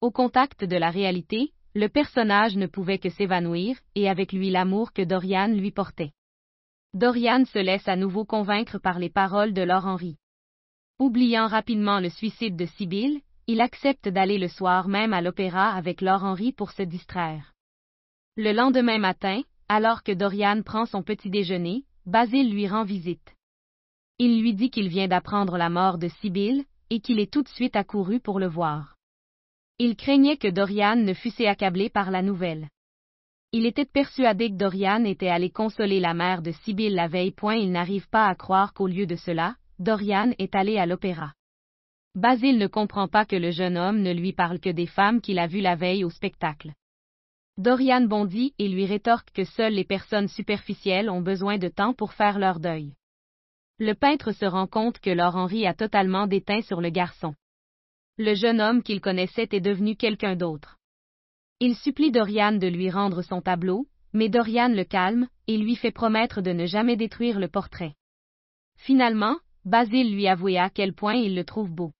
Au 0.00 0.10
contact 0.10 0.64
de 0.64 0.76
la 0.76 0.90
réalité, 0.90 1.52
le 1.74 1.88
personnage 1.88 2.56
ne 2.56 2.66
pouvait 2.66 2.98
que 2.98 3.10
s'évanouir, 3.10 3.78
et 3.94 4.08
avec 4.08 4.32
lui 4.32 4.50
l'amour 4.50 4.92
que 4.92 5.02
Dorian 5.02 5.48
lui 5.48 5.70
portait. 5.70 6.12
Dorian 6.96 7.44
se 7.44 7.58
laisse 7.58 7.86
à 7.88 7.94
nouveau 7.94 8.24
convaincre 8.24 8.78
par 8.78 8.98
les 8.98 9.10
paroles 9.10 9.52
de 9.52 9.60
Laure 9.60 9.84
Henry. 9.84 10.16
Oubliant 10.98 11.46
rapidement 11.46 12.00
le 12.00 12.08
suicide 12.08 12.56
de 12.56 12.64
Sibyl, 12.64 13.20
il 13.46 13.60
accepte 13.60 14.08
d'aller 14.08 14.38
le 14.38 14.48
soir 14.48 14.88
même 14.88 15.12
à 15.12 15.20
l'opéra 15.20 15.74
avec 15.74 16.00
Laure 16.00 16.24
Henry 16.24 16.52
pour 16.52 16.70
se 16.70 16.82
distraire. 16.82 17.52
Le 18.38 18.50
lendemain 18.52 18.96
matin, 18.96 19.42
alors 19.68 20.04
que 20.04 20.12
Dorian 20.12 20.62
prend 20.62 20.86
son 20.86 21.02
petit 21.02 21.28
déjeuner, 21.28 21.84
Basile 22.06 22.50
lui 22.50 22.66
rend 22.66 22.84
visite. 22.84 23.34
Il 24.18 24.40
lui 24.40 24.54
dit 24.54 24.70
qu'il 24.70 24.88
vient 24.88 25.06
d'apprendre 25.06 25.58
la 25.58 25.68
mort 25.68 25.98
de 25.98 26.08
Sibyl, 26.08 26.64
et 26.88 27.00
qu'il 27.00 27.20
est 27.20 27.30
tout 27.30 27.42
de 27.42 27.48
suite 27.50 27.76
accouru 27.76 28.20
pour 28.20 28.40
le 28.40 28.46
voir. 28.46 28.96
Il 29.78 29.96
craignait 29.96 30.38
que 30.38 30.48
Dorian 30.48 30.96
ne 30.96 31.12
fût 31.12 31.44
accablé 31.44 31.90
par 31.90 32.10
la 32.10 32.22
nouvelle. 32.22 32.70
Il 33.52 33.64
était 33.64 33.84
persuadé 33.84 34.50
que 34.50 34.56
Dorian 34.56 35.04
était 35.04 35.28
allé 35.28 35.50
consoler 35.50 36.00
la 36.00 36.14
mère 36.14 36.42
de 36.42 36.50
Sibyl 36.50 36.94
la 36.94 37.08
veille. 37.08 37.30
Point 37.30 37.56
il 37.56 37.70
n'arrive 37.70 38.08
pas 38.08 38.26
à 38.26 38.34
croire 38.34 38.74
qu'au 38.74 38.86
lieu 38.86 39.06
de 39.06 39.16
cela, 39.16 39.56
Dorian 39.78 40.32
est 40.38 40.54
allé 40.54 40.78
à 40.78 40.86
l'opéra. 40.86 41.32
Basile 42.14 42.58
ne 42.58 42.66
comprend 42.66 43.08
pas 43.08 43.24
que 43.24 43.36
le 43.36 43.50
jeune 43.50 43.76
homme 43.76 44.00
ne 44.00 44.12
lui 44.12 44.32
parle 44.32 44.58
que 44.58 44.70
des 44.70 44.86
femmes 44.86 45.20
qu'il 45.20 45.38
a 45.38 45.46
vues 45.46 45.60
la 45.60 45.76
veille 45.76 46.02
au 46.02 46.10
spectacle. 46.10 46.72
Dorian 47.58 48.02
bondit 48.02 48.54
et 48.58 48.68
lui 48.68 48.84
rétorque 48.84 49.30
que 49.32 49.44
seules 49.44 49.74
les 49.74 49.84
personnes 49.84 50.28
superficielles 50.28 51.08
ont 51.08 51.22
besoin 51.22 51.58
de 51.58 51.68
temps 51.68 51.94
pour 51.94 52.12
faire 52.12 52.38
leur 52.38 52.58
deuil. 52.58 52.94
Le 53.78 53.94
peintre 53.94 54.32
se 54.32 54.44
rend 54.44 54.66
compte 54.66 54.98
que 54.98 55.10
Laure 55.10 55.36
Henry 55.36 55.66
a 55.66 55.74
totalement 55.74 56.26
déteint 56.26 56.62
sur 56.62 56.80
le 56.80 56.90
garçon. 56.90 57.34
Le 58.18 58.34
jeune 58.34 58.60
homme 58.60 58.82
qu'il 58.82 59.02
connaissait 59.02 59.48
est 59.52 59.60
devenu 59.60 59.96
quelqu'un 59.96 60.36
d'autre. 60.36 60.75
Il 61.58 61.74
supplie 61.74 62.10
Dorian 62.10 62.52
de 62.52 62.66
lui 62.66 62.90
rendre 62.90 63.22
son 63.22 63.40
tableau, 63.40 63.86
mais 64.12 64.28
Dorian 64.28 64.68
le 64.68 64.84
calme, 64.84 65.26
et 65.46 65.56
lui 65.56 65.74
fait 65.74 65.90
promettre 65.90 66.42
de 66.42 66.50
ne 66.52 66.66
jamais 66.66 66.96
détruire 66.96 67.40
le 67.40 67.48
portrait. 67.48 67.94
Finalement, 68.76 69.36
Basile 69.64 70.12
lui 70.12 70.28
avoua 70.28 70.64
à 70.64 70.70
quel 70.70 70.92
point 70.92 71.14
il 71.14 71.34
le 71.34 71.44
trouve 71.44 71.70
beau. 71.70 71.92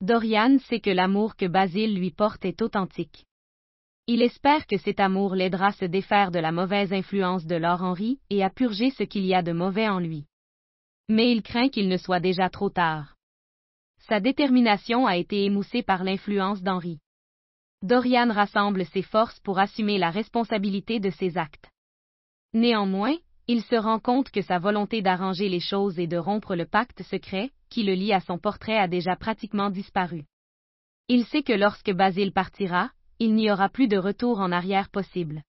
Dorian 0.00 0.58
sait 0.58 0.80
que 0.80 0.90
l'amour 0.90 1.36
que 1.36 1.46
Basile 1.46 1.94
lui 1.94 2.10
porte 2.10 2.44
est 2.44 2.60
authentique. 2.60 3.24
Il 4.08 4.20
espère 4.20 4.66
que 4.66 4.76
cet 4.76 4.98
amour 4.98 5.36
l'aidera 5.36 5.68
à 5.68 5.72
se 5.72 5.84
défaire 5.84 6.32
de 6.32 6.40
la 6.40 6.50
mauvaise 6.50 6.92
influence 6.92 7.46
de 7.46 7.54
Laure 7.54 7.82
Henry 7.82 8.18
et 8.30 8.42
à 8.42 8.50
purger 8.50 8.90
ce 8.90 9.04
qu'il 9.04 9.24
y 9.24 9.32
a 9.32 9.42
de 9.42 9.52
mauvais 9.52 9.88
en 9.88 10.00
lui. 10.00 10.26
Mais 11.08 11.30
il 11.30 11.42
craint 11.42 11.68
qu'il 11.68 11.88
ne 11.88 11.96
soit 11.96 12.18
déjà 12.18 12.50
trop 12.50 12.68
tard. 12.68 13.14
Sa 14.08 14.18
détermination 14.18 15.06
a 15.06 15.16
été 15.16 15.44
émoussée 15.44 15.84
par 15.84 16.02
l'influence 16.02 16.62
d'Henri. 16.62 16.98
Dorian 17.82 18.32
rassemble 18.32 18.84
ses 18.86 19.02
forces 19.02 19.40
pour 19.40 19.58
assumer 19.58 19.98
la 19.98 20.10
responsabilité 20.10 21.00
de 21.00 21.10
ses 21.10 21.36
actes. 21.36 21.68
Néanmoins, 22.54 23.16
il 23.48 23.62
se 23.62 23.74
rend 23.74 23.98
compte 23.98 24.30
que 24.30 24.40
sa 24.40 24.60
volonté 24.60 25.02
d'arranger 25.02 25.48
les 25.48 25.60
choses 25.60 25.98
et 25.98 26.06
de 26.06 26.16
rompre 26.16 26.54
le 26.54 26.64
pacte 26.64 27.02
secret, 27.02 27.50
qui 27.70 27.82
le 27.82 27.94
lie 27.94 28.12
à 28.12 28.20
son 28.20 28.38
portrait 28.38 28.78
a 28.78 28.86
déjà 28.86 29.16
pratiquement 29.16 29.68
disparu. 29.68 30.24
Il 31.08 31.24
sait 31.24 31.42
que 31.42 31.52
lorsque 31.52 31.90
Basile 31.90 32.32
partira, 32.32 32.90
il 33.18 33.34
n'y 33.34 33.50
aura 33.50 33.68
plus 33.68 33.88
de 33.88 33.98
retour 33.98 34.38
en 34.38 34.52
arrière 34.52 34.88
possible. 34.88 35.42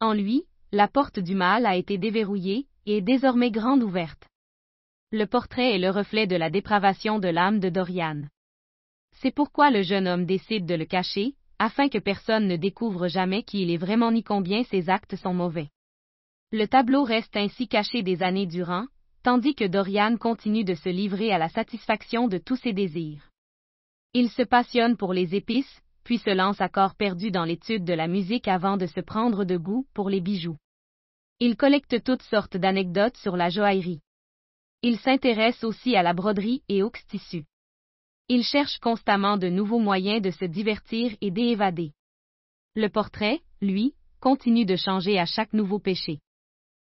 En 0.00 0.12
lui, 0.12 0.44
la 0.72 0.88
porte 0.88 1.18
du 1.18 1.34
mal 1.34 1.64
a 1.64 1.76
été 1.76 1.96
déverrouillée, 1.96 2.66
et 2.84 2.98
est 2.98 3.02
désormais 3.02 3.50
grande 3.50 3.82
ouverte. 3.82 4.28
Le 5.10 5.24
portrait 5.24 5.74
est 5.74 5.78
le 5.78 5.90
reflet 5.90 6.26
de 6.26 6.36
la 6.36 6.50
dépravation 6.50 7.18
de 7.18 7.28
l'âme 7.28 7.60
de 7.60 7.70
Dorian. 7.70 8.24
C'est 9.12 9.34
pourquoi 9.34 9.70
le 9.70 9.82
jeune 9.82 10.06
homme 10.06 10.26
décide 10.26 10.66
de 10.66 10.74
le 10.74 10.84
cacher, 10.84 11.34
afin 11.58 11.88
que 11.88 11.98
personne 11.98 12.46
ne 12.46 12.56
découvre 12.56 13.08
jamais 13.08 13.42
qui 13.42 13.62
il 13.62 13.70
est 13.70 13.76
vraiment 13.76 14.12
ni 14.12 14.22
combien 14.22 14.62
ses 14.64 14.90
actes 14.90 15.16
sont 15.16 15.34
mauvais. 15.34 15.70
Le 16.52 16.66
tableau 16.66 17.02
reste 17.02 17.36
ainsi 17.36 17.68
caché 17.68 18.02
des 18.02 18.22
années 18.22 18.46
durant, 18.46 18.86
tandis 19.22 19.54
que 19.54 19.64
Dorian 19.64 20.16
continue 20.16 20.64
de 20.64 20.74
se 20.74 20.88
livrer 20.88 21.32
à 21.32 21.38
la 21.38 21.48
satisfaction 21.48 22.28
de 22.28 22.38
tous 22.38 22.56
ses 22.56 22.72
désirs. 22.72 23.30
Il 24.14 24.30
se 24.30 24.42
passionne 24.42 24.96
pour 24.96 25.12
les 25.12 25.34
épices, 25.34 25.82
puis 26.04 26.18
se 26.18 26.30
lance 26.30 26.60
à 26.60 26.68
corps 26.68 26.94
perdu 26.94 27.30
dans 27.32 27.44
l'étude 27.44 27.84
de 27.84 27.92
la 27.92 28.06
musique 28.06 28.46
avant 28.46 28.76
de 28.76 28.86
se 28.86 29.00
prendre 29.00 29.44
de 29.44 29.56
goût 29.56 29.86
pour 29.92 30.08
les 30.08 30.20
bijoux. 30.20 30.56
Il 31.40 31.56
collecte 31.56 32.02
toutes 32.04 32.22
sortes 32.22 32.56
d'anecdotes 32.56 33.16
sur 33.16 33.36
la 33.36 33.50
joaillerie. 33.50 34.00
Il 34.82 34.98
s'intéresse 34.98 35.64
aussi 35.64 35.96
à 35.96 36.02
la 36.02 36.14
broderie 36.14 36.62
et 36.68 36.82
aux 36.82 36.92
tissus. 37.08 37.44
Il 38.28 38.42
cherche 38.42 38.78
constamment 38.78 39.36
de 39.36 39.48
nouveaux 39.48 39.78
moyens 39.78 40.20
de 40.20 40.30
se 40.30 40.44
divertir 40.44 41.14
et 41.20 41.30
d'évader. 41.30 41.92
Le 42.74 42.88
portrait, 42.88 43.40
lui, 43.60 43.94
continue 44.18 44.64
de 44.64 44.74
changer 44.74 45.18
à 45.18 45.26
chaque 45.26 45.52
nouveau 45.52 45.78
péché. 45.78 46.18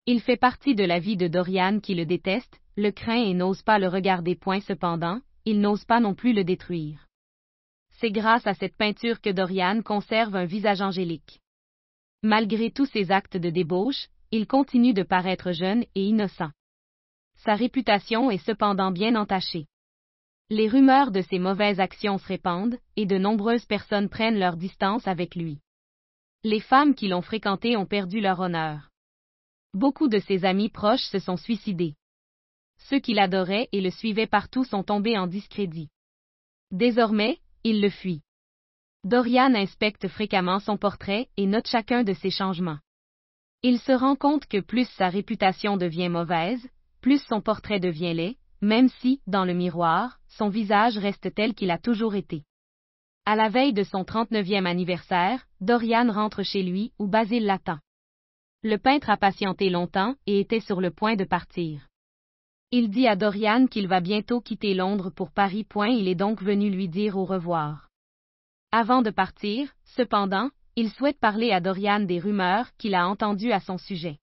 Il 0.06 0.20
fait 0.20 0.36
partie 0.36 0.74
de 0.74 0.84
la 0.84 0.98
vie 0.98 1.16
de 1.16 1.28
Dorian 1.28 1.78
qui 1.78 1.94
le 1.94 2.04
déteste, 2.04 2.60
le 2.76 2.90
craint 2.90 3.22
et 3.22 3.34
n'ose 3.34 3.62
pas 3.62 3.78
le 3.78 3.86
regarder 3.86 4.34
point 4.34 4.60
cependant, 4.60 5.20
il 5.44 5.60
n'ose 5.60 5.84
pas 5.84 6.00
non 6.00 6.14
plus 6.14 6.32
le 6.32 6.42
détruire. 6.42 7.06
C'est 8.00 8.10
grâce 8.10 8.46
à 8.46 8.54
cette 8.54 8.76
peinture 8.76 9.20
que 9.20 9.30
Dorian 9.30 9.82
conserve 9.82 10.34
un 10.34 10.46
visage 10.46 10.80
angélique. 10.80 11.40
Malgré 12.22 12.72
tous 12.72 12.86
ses 12.86 13.12
actes 13.12 13.36
de 13.36 13.50
débauche, 13.50 14.08
il 14.32 14.48
continue 14.48 14.94
de 14.94 15.04
paraître 15.04 15.52
jeune 15.52 15.84
et 15.94 16.04
innocent. 16.04 16.50
Sa 17.36 17.54
réputation 17.54 18.30
est 18.30 18.44
cependant 18.44 18.90
bien 18.90 19.14
entachée. 19.14 19.66
Les 20.52 20.66
rumeurs 20.66 21.12
de 21.12 21.22
ses 21.22 21.38
mauvaises 21.38 21.78
actions 21.78 22.18
se 22.18 22.26
répandent, 22.26 22.76
et 22.96 23.06
de 23.06 23.18
nombreuses 23.18 23.66
personnes 23.66 24.08
prennent 24.08 24.38
leur 24.38 24.56
distance 24.56 25.06
avec 25.06 25.36
lui. 25.36 25.60
Les 26.42 26.58
femmes 26.58 26.96
qui 26.96 27.06
l'ont 27.06 27.22
fréquenté 27.22 27.76
ont 27.76 27.86
perdu 27.86 28.20
leur 28.20 28.40
honneur. 28.40 28.90
Beaucoup 29.74 30.08
de 30.08 30.18
ses 30.18 30.44
amis 30.44 30.68
proches 30.68 31.04
se 31.04 31.20
sont 31.20 31.36
suicidés. 31.36 31.94
Ceux 32.88 32.98
qui 32.98 33.14
l'adoraient 33.14 33.68
et 33.70 33.80
le 33.80 33.90
suivaient 33.90 34.26
partout 34.26 34.64
sont 34.64 34.82
tombés 34.82 35.16
en 35.16 35.28
discrédit. 35.28 35.88
Désormais, 36.72 37.38
il 37.62 37.80
le 37.80 37.90
fuit. 37.90 38.22
Dorian 39.04 39.54
inspecte 39.54 40.08
fréquemment 40.08 40.58
son 40.58 40.76
portrait 40.76 41.28
et 41.36 41.46
note 41.46 41.68
chacun 41.68 42.02
de 42.02 42.12
ses 42.12 42.30
changements. 42.30 42.80
Il 43.62 43.78
se 43.78 43.92
rend 43.92 44.16
compte 44.16 44.46
que 44.46 44.60
plus 44.60 44.88
sa 44.96 45.10
réputation 45.10 45.76
devient 45.76 46.08
mauvaise, 46.08 46.68
plus 47.00 47.22
son 47.22 47.40
portrait 47.40 47.78
devient 47.78 48.14
laid, 48.14 48.36
même 48.60 48.88
si, 49.00 49.20
dans 49.26 49.44
le 49.44 49.54
miroir, 49.54 50.18
son 50.28 50.48
visage 50.48 50.98
reste 50.98 51.34
tel 51.34 51.54
qu'il 51.54 51.70
a 51.70 51.78
toujours 51.78 52.14
été. 52.14 52.44
À 53.26 53.36
la 53.36 53.48
veille 53.48 53.72
de 53.72 53.82
son 53.82 54.02
39e 54.02 54.66
anniversaire, 54.66 55.46
Dorian 55.60 56.10
rentre 56.10 56.42
chez 56.42 56.62
lui 56.62 56.92
où 56.98 57.06
Basile 57.06 57.46
l'attend. 57.46 57.78
Le 58.62 58.76
peintre 58.76 59.10
a 59.10 59.16
patienté 59.16 59.70
longtemps 59.70 60.14
et 60.26 60.40
était 60.40 60.60
sur 60.60 60.80
le 60.80 60.90
point 60.90 61.16
de 61.16 61.24
partir. 61.24 61.86
Il 62.72 62.90
dit 62.90 63.08
à 63.08 63.16
Dorian 63.16 63.66
qu'il 63.66 63.88
va 63.88 64.00
bientôt 64.00 64.40
quitter 64.40 64.74
Londres 64.74 65.10
pour 65.10 65.32
Paris. 65.32 65.66
Il 65.88 66.08
est 66.08 66.14
donc 66.14 66.42
venu 66.42 66.70
lui 66.70 66.88
dire 66.88 67.16
au 67.16 67.24
revoir. 67.24 67.88
Avant 68.70 69.02
de 69.02 69.10
partir, 69.10 69.72
cependant, 69.84 70.50
il 70.76 70.90
souhaite 70.90 71.18
parler 71.18 71.50
à 71.50 71.60
Dorian 71.60 72.00
des 72.00 72.20
rumeurs 72.20 72.68
qu'il 72.78 72.94
a 72.94 73.08
entendues 73.08 73.52
à 73.52 73.60
son 73.60 73.76
sujet. 73.76 74.18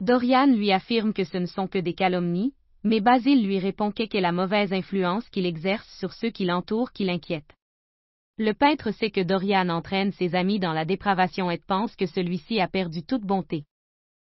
Dorian 0.00 0.46
lui 0.46 0.72
affirme 0.72 1.12
que 1.12 1.24
ce 1.24 1.36
ne 1.36 1.46
sont 1.46 1.68
que 1.68 1.78
des 1.78 1.94
calomnies, 1.94 2.54
mais 2.82 3.00
Basile 3.00 3.44
lui 3.44 3.58
répond 3.58 3.90
qu'est 3.90 4.20
la 4.20 4.32
mauvaise 4.32 4.72
influence 4.72 5.28
qu'il 5.28 5.46
exerce 5.46 5.88
sur 5.98 6.12
ceux 6.12 6.30
qui 6.30 6.44
l'entourent 6.44 6.92
qui 6.92 7.04
l'inquiète. 7.04 7.54
Le 8.38 8.54
peintre 8.54 8.90
sait 8.90 9.10
que 9.10 9.20
Dorian 9.20 9.68
entraîne 9.68 10.12
ses 10.12 10.34
amis 10.34 10.58
dans 10.58 10.72
la 10.72 10.86
dépravation 10.86 11.50
et 11.50 11.58
pense 11.58 11.94
que 11.94 12.06
celui-ci 12.06 12.58
a 12.58 12.68
perdu 12.68 13.02
toute 13.02 13.22
bonté. 13.22 13.64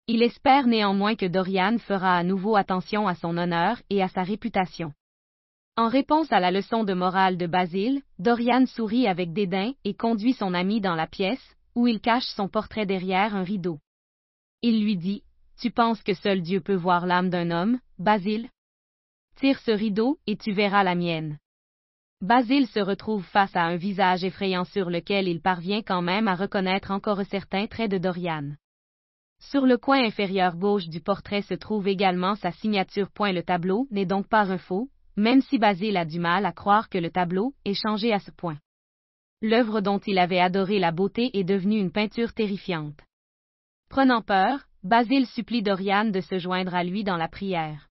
Il 0.08 0.24
espère 0.24 0.66
néanmoins 0.66 1.16
que 1.16 1.28
Dorian 1.28 1.78
fera 1.78 2.18
à 2.18 2.24
nouveau 2.24 2.56
attention 2.56 3.08
à 3.08 3.14
son 3.14 3.38
honneur 3.38 3.80
et 3.90 4.02
à 4.02 4.08
sa 4.08 4.24
réputation. 4.24 4.92
En 5.78 5.88
réponse 5.88 6.32
à 6.32 6.40
la 6.40 6.52
leçon 6.52 6.84
de 6.84 6.94
morale 6.94 7.38
de 7.38 7.48
Basile, 7.48 8.02
Dorian 8.20 8.66
sourit 8.66 9.08
avec 9.08 9.34
dédain 9.34 9.72
et 9.86 9.94
conduit 9.94 10.34
son 10.34 10.54
ami 10.54 10.82
dans 10.82 10.96
la 10.96 11.08
pièce, 11.08 11.56
où 11.76 11.88
il 11.88 12.02
cache 12.02 12.26
son 12.36 12.50
portrait 12.50 12.86
derrière 12.86 13.36
un 13.36 13.44
rideau. 13.44 13.80
Il 14.62 14.84
lui 14.84 14.98
dit, 14.98 15.24
Tu 15.60 15.72
penses 15.72 16.04
que 16.04 16.14
seul 16.14 16.42
Dieu 16.42 16.60
peut 16.60 16.76
voir 16.76 17.06
l'âme 17.06 17.30
d'un 17.30 17.52
homme, 17.52 17.80
Basile 18.02 18.50
Tire 19.36 19.60
ce 19.60 19.70
rideau, 19.70 20.18
et 20.26 20.36
tu 20.36 20.54
verras 20.54 20.84
la 20.84 20.96
mienne. 20.96 21.38
Basile 22.20 22.66
se 22.66 22.80
retrouve 22.80 23.24
face 23.26 23.56
à 23.56 23.62
un 23.62 23.76
visage 23.76 24.24
effrayant 24.24 24.64
sur 24.64 24.90
lequel 24.90 25.28
il 25.28 25.40
parvient 25.40 25.84
quand 25.84 26.02
même 26.02 26.28
à 26.28 26.34
reconnaître 26.34 26.90
encore 26.90 27.24
certains 27.30 27.68
traits 27.68 27.92
de 27.92 28.00
Dorian. 28.00 28.56
Sur 29.38 29.68
le 29.68 29.78
coin 29.78 30.04
inférieur 30.04 30.56
gauche 30.56 30.88
du 30.88 31.00
portrait 31.00 31.44
se 31.44 31.54
trouve 31.54 31.88
également 31.88 32.34
sa 32.34 32.52
signature. 32.52 33.12
Le 33.20 33.42
tableau 33.42 33.88
n'est 33.92 34.08
donc 34.08 34.28
pas 34.28 34.52
un 34.52 34.58
faux, 34.58 34.90
même 35.16 35.42
si 35.42 35.60
Basile 35.60 35.98
a 35.98 36.06
du 36.06 36.18
mal 36.18 36.48
à 36.48 36.54
croire 36.54 36.90
que 36.90 36.98
le 36.98 37.12
tableau 37.12 37.54
est 37.66 37.80
changé 37.80 38.12
à 38.14 38.20
ce 38.20 38.32
point. 38.32 38.58
L'œuvre 39.44 39.80
dont 39.80 40.00
il 40.00 40.18
avait 40.18 40.40
adoré 40.40 40.80
la 40.80 40.92
beauté 40.92 41.38
est 41.38 41.44
devenue 41.44 41.78
une 41.78 41.92
peinture 41.92 42.34
terrifiante. 42.34 43.00
Prenant 43.90 44.24
peur, 44.24 44.66
Basile 44.82 45.28
supplie 45.28 45.62
Dorian 45.62 46.06
de 46.06 46.22
se 46.22 46.40
joindre 46.40 46.74
à 46.74 46.84
lui 46.84 47.04
dans 47.04 47.18
la 47.18 47.28
prière. 47.28 47.91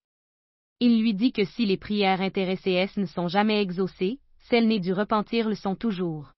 Il 0.81 1.01
lui 1.01 1.13
dit 1.13 1.33
que 1.33 1.45
si 1.45 1.67
les 1.67 1.77
prières 1.77 2.23
intéressées 2.23 2.89
ne 2.97 3.05
sont 3.05 3.29
jamais 3.29 3.61
exaucées, 3.61 4.19
celles 4.49 4.67
nées 4.67 4.81
du 4.81 4.95
repentir 4.95 5.49
le 5.49 5.55
sont 5.55 5.77
toujours. 5.77 6.33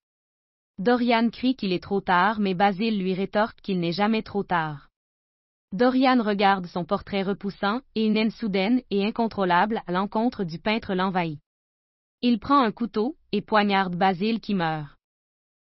Dorian 0.78 1.30
crie 1.30 1.54
qu'il 1.54 1.72
est 1.72 1.82
trop 1.82 2.00
tard, 2.00 2.40
mais 2.40 2.54
Basile 2.54 2.98
lui 2.98 3.14
rétorque 3.14 3.60
qu'il 3.60 3.78
n'est 3.78 3.92
jamais 3.92 4.22
trop 4.22 4.42
tard. 4.42 4.88
Dorian 5.72 6.22
regarde 6.22 6.66
son 6.66 6.84
portrait 6.84 7.22
repoussant, 7.22 7.80
et 7.94 8.04
une 8.04 8.16
haine 8.16 8.32
soudaine 8.32 8.82
et 8.90 9.06
incontrôlable 9.06 9.80
à 9.86 9.92
l'encontre 9.92 10.42
du 10.42 10.58
peintre 10.58 10.94
l'envahit. 10.94 11.38
Il 12.20 12.40
prend 12.40 12.60
un 12.60 12.72
couteau, 12.72 13.16
et 13.30 13.42
poignarde 13.42 13.94
Basile 13.94 14.40
qui 14.40 14.54
meurt. 14.54 14.96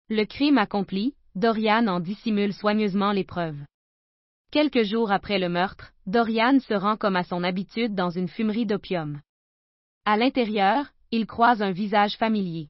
Le 0.09 0.23
crime 0.25 0.57
accompli, 0.57 1.13
Dorian 1.35 1.87
en 1.87 1.99
dissimule 1.99 2.53
soigneusement 2.53 3.11
les 3.11 3.23
preuves. 3.23 3.59
Quelques 4.51 4.83
jours 4.83 5.11
après 5.11 5.39
le 5.39 5.49
meurtre, 5.49 5.93
Dorian 6.11 6.59
se 6.59 6.73
rend 6.73 6.97
comme 6.97 7.15
à 7.15 7.23
son 7.23 7.41
habitude 7.41 7.95
dans 7.95 8.09
une 8.09 8.27
fumerie 8.27 8.65
d'opium. 8.65 9.21
À 10.03 10.17
l'intérieur, 10.17 10.87
il 11.09 11.25
croise 11.25 11.61
un 11.61 11.71
visage 11.71 12.17
familier. 12.17 12.67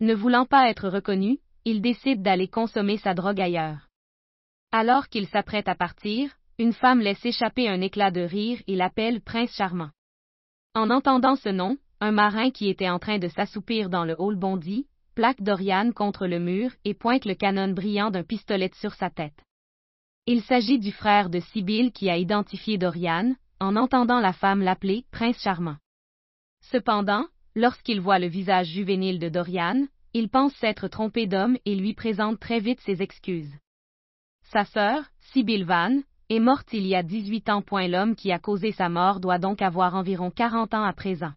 Ne 0.00 0.12
voulant 0.12 0.44
pas 0.44 0.68
être 0.68 0.90
reconnu, 0.90 1.38
il 1.64 1.80
décide 1.80 2.20
d'aller 2.20 2.48
consommer 2.48 2.98
sa 2.98 3.14
drogue 3.14 3.40
ailleurs. 3.40 3.88
Alors 4.72 5.08
qu'il 5.08 5.26
s'apprête 5.26 5.68
à 5.68 5.74
partir, 5.74 6.36
une 6.58 6.74
femme 6.74 7.00
laisse 7.00 7.24
échapper 7.24 7.66
un 7.66 7.80
éclat 7.80 8.10
de 8.10 8.20
rire 8.20 8.60
et 8.66 8.76
l'appelle 8.76 9.22
Prince 9.22 9.56
Charmant. 9.56 9.90
En 10.74 10.90
entendant 10.90 11.36
ce 11.36 11.48
nom, 11.48 11.78
un 12.00 12.12
marin 12.12 12.50
qui 12.50 12.68
était 12.68 12.90
en 12.90 12.98
train 12.98 13.18
de 13.18 13.28
s'assoupir 13.28 13.88
dans 13.88 14.04
le 14.04 14.16
hall 14.18 14.36
bondit, 14.36 14.86
plaque 15.14 15.40
Dorian 15.40 15.92
contre 15.92 16.26
le 16.26 16.38
mur 16.38 16.72
et 16.84 16.92
pointe 16.92 17.24
le 17.24 17.34
canon 17.34 17.72
brillant 17.72 18.10
d'un 18.10 18.22
pistolet 18.22 18.70
sur 18.74 18.92
sa 18.92 19.08
tête. 19.08 19.46
Il 20.26 20.42
s'agit 20.42 20.78
du 20.78 20.92
frère 20.92 21.30
de 21.30 21.40
Sibylle 21.40 21.92
qui 21.92 22.10
a 22.10 22.16
identifié 22.16 22.76
Dorian, 22.78 23.34
en 23.58 23.76
entendant 23.76 24.20
la 24.20 24.32
femme 24.32 24.62
l'appeler 24.62 25.04
Prince 25.10 25.40
Charmant. 25.42 25.76
Cependant, 26.60 27.26
lorsqu'il 27.54 28.00
voit 28.00 28.18
le 28.18 28.26
visage 28.26 28.68
juvénile 28.68 29.18
de 29.18 29.28
Dorian, 29.28 29.86
il 30.12 30.28
pense 30.28 30.54
s'être 30.56 30.88
trompé 30.88 31.26
d'homme 31.26 31.56
et 31.64 31.74
lui 31.74 31.94
présente 31.94 32.38
très 32.38 32.60
vite 32.60 32.80
ses 32.80 33.02
excuses. 33.02 33.52
Sa 34.44 34.64
sœur, 34.64 35.04
Sibylle 35.32 35.64
Van, 35.64 36.00
est 36.28 36.40
morte 36.40 36.72
il 36.72 36.86
y 36.86 36.94
a 36.94 37.02
18 37.02 37.48
ans. 37.48 37.64
L'homme 37.70 38.14
qui 38.14 38.30
a 38.30 38.38
causé 38.38 38.72
sa 38.72 38.88
mort 38.88 39.20
doit 39.20 39.38
donc 39.38 39.62
avoir 39.62 39.94
environ 39.94 40.30
40 40.30 40.74
ans 40.74 40.84
à 40.84 40.92
présent. 40.92 41.32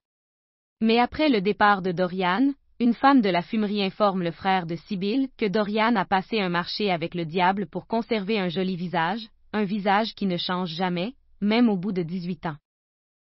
Mais 0.82 1.00
après 1.00 1.30
le 1.30 1.42
départ 1.42 1.82
de 1.82 1.92
Dorian, 1.92 2.54
une 2.80 2.94
femme 2.94 3.22
de 3.22 3.30
la 3.30 3.42
fumerie 3.42 3.84
informe 3.84 4.24
le 4.24 4.32
frère 4.32 4.66
de 4.66 4.76
Sibyl 4.76 5.30
que 5.38 5.46
Dorian 5.46 5.96
a 5.96 6.06
passé 6.06 6.40
un 6.40 6.50
marché 6.50 6.92
avec 6.92 7.14
le 7.14 7.26
diable 7.26 7.68
pour 7.68 7.88
conserver 7.88 8.40
un 8.40 8.50
joli 8.50 8.76
visage, 8.76 9.28
un 9.54 9.64
visage 9.64 10.16
qui 10.16 10.26
ne 10.26 10.38
change 10.38 10.70
jamais, 10.70 11.14
même 11.40 11.70
au 11.70 11.78
bout 11.78 11.92
de 11.92 12.02
18 12.02 12.48
ans. 12.48 12.58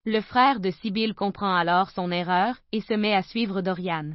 Le 0.06 0.22
frère 0.22 0.60
de 0.60 0.72
Sibyl 0.72 1.14
comprend 1.14 1.54
alors 1.54 1.92
son 1.92 2.12
erreur 2.12 2.56
et 2.72 2.82
se 2.82 2.94
met 2.94 3.14
à 3.14 3.22
suivre 3.22 3.62
Dorian. 3.62 4.14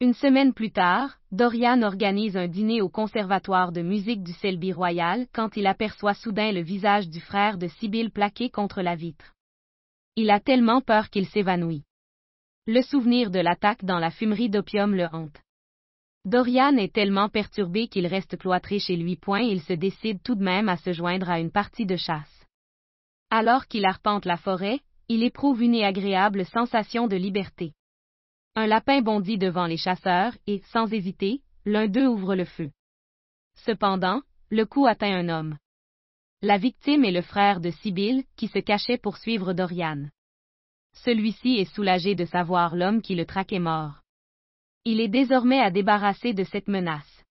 Une 0.00 0.12
semaine 0.12 0.52
plus 0.52 0.72
tard, 0.72 1.16
Dorian 1.32 1.80
organise 1.82 2.36
un 2.36 2.48
dîner 2.48 2.82
au 2.82 2.90
conservatoire 2.90 3.72
de 3.72 3.80
musique 3.80 4.22
du 4.22 4.32
Selby 4.32 4.72
Royal 4.72 5.26
quand 5.32 5.56
il 5.56 5.66
aperçoit 5.66 6.12
soudain 6.12 6.52
le 6.52 6.60
visage 6.60 7.08
du 7.08 7.20
frère 7.20 7.56
de 7.56 7.68
Sibyl 7.68 8.10
plaqué 8.10 8.50
contre 8.50 8.82
la 8.82 8.96
vitre. 8.96 9.32
Il 10.14 10.30
a 10.30 10.40
tellement 10.40 10.82
peur 10.82 11.08
qu'il 11.08 11.26
s'évanouit. 11.26 11.84
Le 12.68 12.82
souvenir 12.82 13.30
de 13.30 13.38
l'attaque 13.38 13.84
dans 13.84 14.00
la 14.00 14.10
fumerie 14.10 14.50
d'opium 14.50 14.92
le 14.92 15.06
hante. 15.12 15.40
Dorian 16.24 16.76
est 16.78 16.92
tellement 16.92 17.28
perturbé 17.28 17.86
qu'il 17.86 18.08
reste 18.08 18.36
cloîtré 18.36 18.80
chez 18.80 18.96
lui. 18.96 19.14
Point, 19.14 19.42
il 19.42 19.62
se 19.62 19.72
décide 19.72 20.20
tout 20.24 20.34
de 20.34 20.42
même 20.42 20.68
à 20.68 20.76
se 20.76 20.92
joindre 20.92 21.30
à 21.30 21.38
une 21.38 21.52
partie 21.52 21.86
de 21.86 21.94
chasse. 21.94 22.44
Alors 23.30 23.68
qu'il 23.68 23.86
arpente 23.86 24.24
la 24.24 24.36
forêt, 24.36 24.80
il 25.06 25.22
éprouve 25.22 25.62
une 25.62 25.80
agréable 25.80 26.44
sensation 26.44 27.06
de 27.06 27.14
liberté. 27.14 27.72
Un 28.56 28.66
lapin 28.66 29.00
bondit 29.00 29.38
devant 29.38 29.66
les 29.66 29.76
chasseurs 29.76 30.32
et, 30.48 30.60
sans 30.72 30.92
hésiter, 30.92 31.42
l'un 31.66 31.86
d'eux 31.86 32.08
ouvre 32.08 32.34
le 32.34 32.46
feu. 32.46 32.72
Cependant, 33.64 34.22
le 34.50 34.66
coup 34.66 34.86
atteint 34.86 35.14
un 35.14 35.28
homme. 35.28 35.56
La 36.42 36.58
victime 36.58 37.04
est 37.04 37.12
le 37.12 37.22
frère 37.22 37.60
de 37.60 37.70
Sibyl, 37.70 38.24
qui 38.34 38.48
se 38.48 38.58
cachait 38.58 38.98
pour 38.98 39.18
suivre 39.18 39.52
Dorian. 39.52 40.08
Celui-ci 41.04 41.56
est 41.56 41.72
soulagé 41.74 42.14
de 42.14 42.24
savoir 42.24 42.74
l'homme 42.74 43.02
qui 43.02 43.14
le 43.14 43.26
traquait 43.26 43.58
mort. 43.58 44.02
Il 44.84 45.00
est 45.00 45.08
désormais 45.08 45.60
à 45.60 45.70
débarrasser 45.70 46.32
de 46.32 46.44
cette 46.44 46.68
menace. 46.68 47.24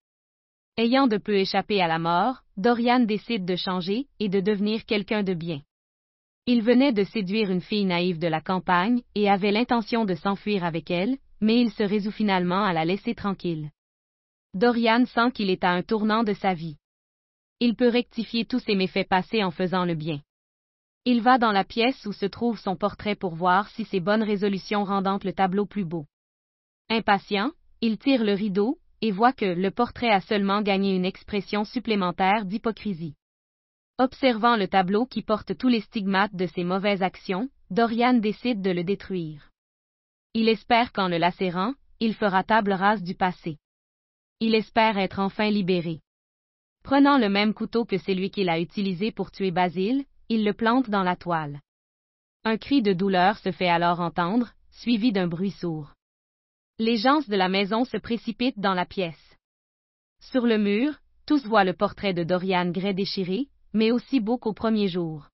Ayant 0.78 1.08
de 1.08 1.18
peu 1.18 1.36
échappé 1.36 1.82
à 1.82 1.88
la 1.88 2.00
mort, 2.00 2.44
Dorian 2.58 3.00
décide 3.00 3.46
de 3.46 3.56
changer 3.56 4.08
et 4.20 4.30
de 4.30 4.40
devenir 4.40 4.86
quelqu'un 4.86 5.24
de 5.24 5.34
bien. 5.34 5.62
Il 6.48 6.62
venait 6.62 6.94
de 6.94 7.04
séduire 7.04 7.50
une 7.50 7.62
fille 7.62 7.86
naïve 7.86 8.20
de 8.20 8.28
la 8.28 8.42
campagne 8.42 9.02
et 9.16 9.30
avait 9.30 9.52
l'intention 9.52 10.06
de 10.06 10.16
s'enfuir 10.16 10.64
avec 10.64 10.92
elle, 10.92 11.18
mais 11.42 11.60
il 11.60 11.72
se 11.72 11.84
résout 11.84 12.12
finalement 12.12 12.64
à 12.64 12.74
la 12.74 12.86
laisser 12.86 13.16
tranquille. 13.16 13.72
Dorian 14.54 15.06
sent 15.06 15.32
qu'il 15.34 15.50
est 15.50 15.64
à 15.64 15.72
un 15.72 15.82
tournant 15.82 16.24
de 16.24 16.34
sa 16.34 16.54
vie. 16.54 16.78
Il 17.60 17.76
peut 17.76 17.90
rectifier 17.90 18.46
tous 18.46 18.60
ses 18.60 18.76
méfaits 18.76 19.08
passés 19.08 19.44
en 19.44 19.52
faisant 19.52 19.86
le 19.86 19.96
bien. 19.96 20.22
Il 21.08 21.22
va 21.22 21.38
dans 21.38 21.52
la 21.52 21.64
pièce 21.64 22.06
où 22.08 22.14
se 22.14 22.26
trouve 22.26 22.60
son 22.60 22.76
portrait 22.76 23.16
pour 23.16 23.36
voir 23.36 23.70
si 23.70 23.86
ses 23.86 24.00
bonnes 24.00 24.24
résolutions 24.24 24.84
rendent 24.84 25.24
le 25.24 25.34
tableau 25.34 25.68
plus 25.68 25.86
beau. 25.86 26.08
Impatient, 26.90 27.52
il 27.82 28.00
tire 28.00 28.24
le 28.24 28.34
rideau, 28.34 28.80
et 29.02 29.12
voit 29.12 29.34
que 29.34 29.46
le 29.46 29.70
portrait 29.70 30.10
a 30.10 30.20
seulement 30.20 30.64
gagné 30.64 30.96
une 30.96 31.06
expression 31.06 31.64
supplémentaire 31.64 32.46
d'hypocrisie. 32.46 33.16
Observant 34.00 34.56
le 34.56 34.68
tableau 34.68 35.06
qui 35.06 35.22
porte 35.22 35.56
tous 35.56 35.68
les 35.68 35.82
stigmates 35.82 36.36
de 36.36 36.48
ses 36.48 36.64
mauvaises 36.64 37.04
actions, 37.04 37.50
Dorian 37.70 38.16
décide 38.16 38.64
de 38.64 38.72
le 38.72 38.84
détruire. 38.84 39.52
Il 40.34 40.50
espère 40.50 40.92
qu'en 40.92 41.08
le 41.08 41.18
lacérant, 41.18 41.74
il 42.00 42.16
fera 42.16 42.44
table 42.44 42.74
rase 42.74 43.04
du 43.04 43.14
passé. 43.14 43.58
Il 44.40 44.56
espère 44.56 44.98
être 44.98 45.20
enfin 45.20 45.50
libéré. 45.52 46.02
Prenant 46.84 47.18
le 47.18 47.30
même 47.30 47.54
couteau 47.54 47.86
que 47.86 47.98
celui 47.98 48.32
qu'il 48.32 48.50
a 48.50 48.60
utilisé 48.60 49.12
pour 49.12 49.32
tuer 49.32 49.52
Basile, 49.52 50.04
il 50.30 50.44
le 50.44 50.54
plante 50.54 50.90
dans 50.90 51.04
la 51.04 51.16
toile. 51.16 51.60
Un 52.44 52.58
cri 52.58 52.82
de 52.82 52.94
douleur 52.94 53.38
se 53.38 53.52
fait 53.52 53.70
alors 53.70 54.00
entendre, 54.00 54.54
suivi 54.70 55.12
d'un 55.12 55.28
bruit 55.28 55.52
sourd. 55.52 55.94
Les 56.78 56.98
gens 56.98 57.22
de 57.28 57.36
la 57.36 57.50
maison 57.50 57.86
se 57.86 57.98
précipitent 57.98 58.60
dans 58.60 58.74
la 58.74 58.86
pièce. 58.86 59.38
Sur 60.20 60.46
le 60.46 60.58
mur, 60.58 60.94
tous 61.26 61.46
voient 61.46 61.64
le 61.64 61.74
portrait 61.74 62.14
de 62.14 62.24
Dorian 62.24 62.70
Gray 62.70 62.94
déchiré, 62.94 63.48
mais 63.74 63.92
aussi 63.92 64.20
beau 64.20 64.38
qu'au 64.38 64.54
premier 64.54 64.88
jour. 64.88 65.30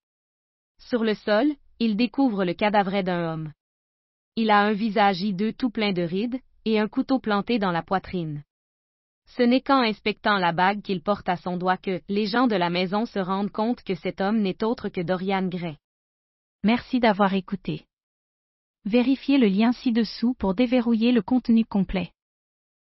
Sur 0.77 1.03
le 1.03 1.15
sol, 1.15 1.53
il 1.79 1.95
découvre 1.95 2.45
le 2.45 2.53
cadavre 2.53 3.01
d'un 3.01 3.33
homme. 3.33 3.53
Il 4.35 4.51
a 4.51 4.59
un 4.61 4.73
visage 4.73 5.21
hideux 5.21 5.53
tout 5.53 5.69
plein 5.69 5.93
de 5.93 6.01
rides, 6.01 6.39
et 6.65 6.79
un 6.79 6.87
couteau 6.87 7.19
planté 7.19 7.59
dans 7.59 7.71
la 7.71 7.81
poitrine. 7.81 8.43
Ce 9.37 9.43
n'est 9.43 9.61
qu'en 9.61 9.81
inspectant 9.81 10.37
la 10.37 10.51
bague 10.51 10.81
qu'il 10.81 11.01
porte 11.01 11.29
à 11.29 11.37
son 11.37 11.55
doigt 11.55 11.77
que 11.77 12.01
les 12.09 12.25
gens 12.25 12.47
de 12.47 12.55
la 12.55 12.69
maison 12.69 13.05
se 13.05 13.19
rendent 13.19 13.51
compte 13.51 13.81
que 13.81 13.95
cet 13.95 14.19
homme 14.19 14.41
n'est 14.41 14.63
autre 14.63 14.89
que 14.89 14.99
Dorian 14.99 15.47
Gray. 15.47 15.77
Merci 16.63 16.99
d'avoir 16.99 17.33
écouté. 17.33 17.85
Vérifiez 18.83 19.37
le 19.37 19.47
lien 19.47 19.71
ci-dessous 19.71 20.33
pour 20.33 20.53
déverrouiller 20.53 21.13
le 21.13 21.21
contenu 21.21 21.63
complet. 21.63 22.11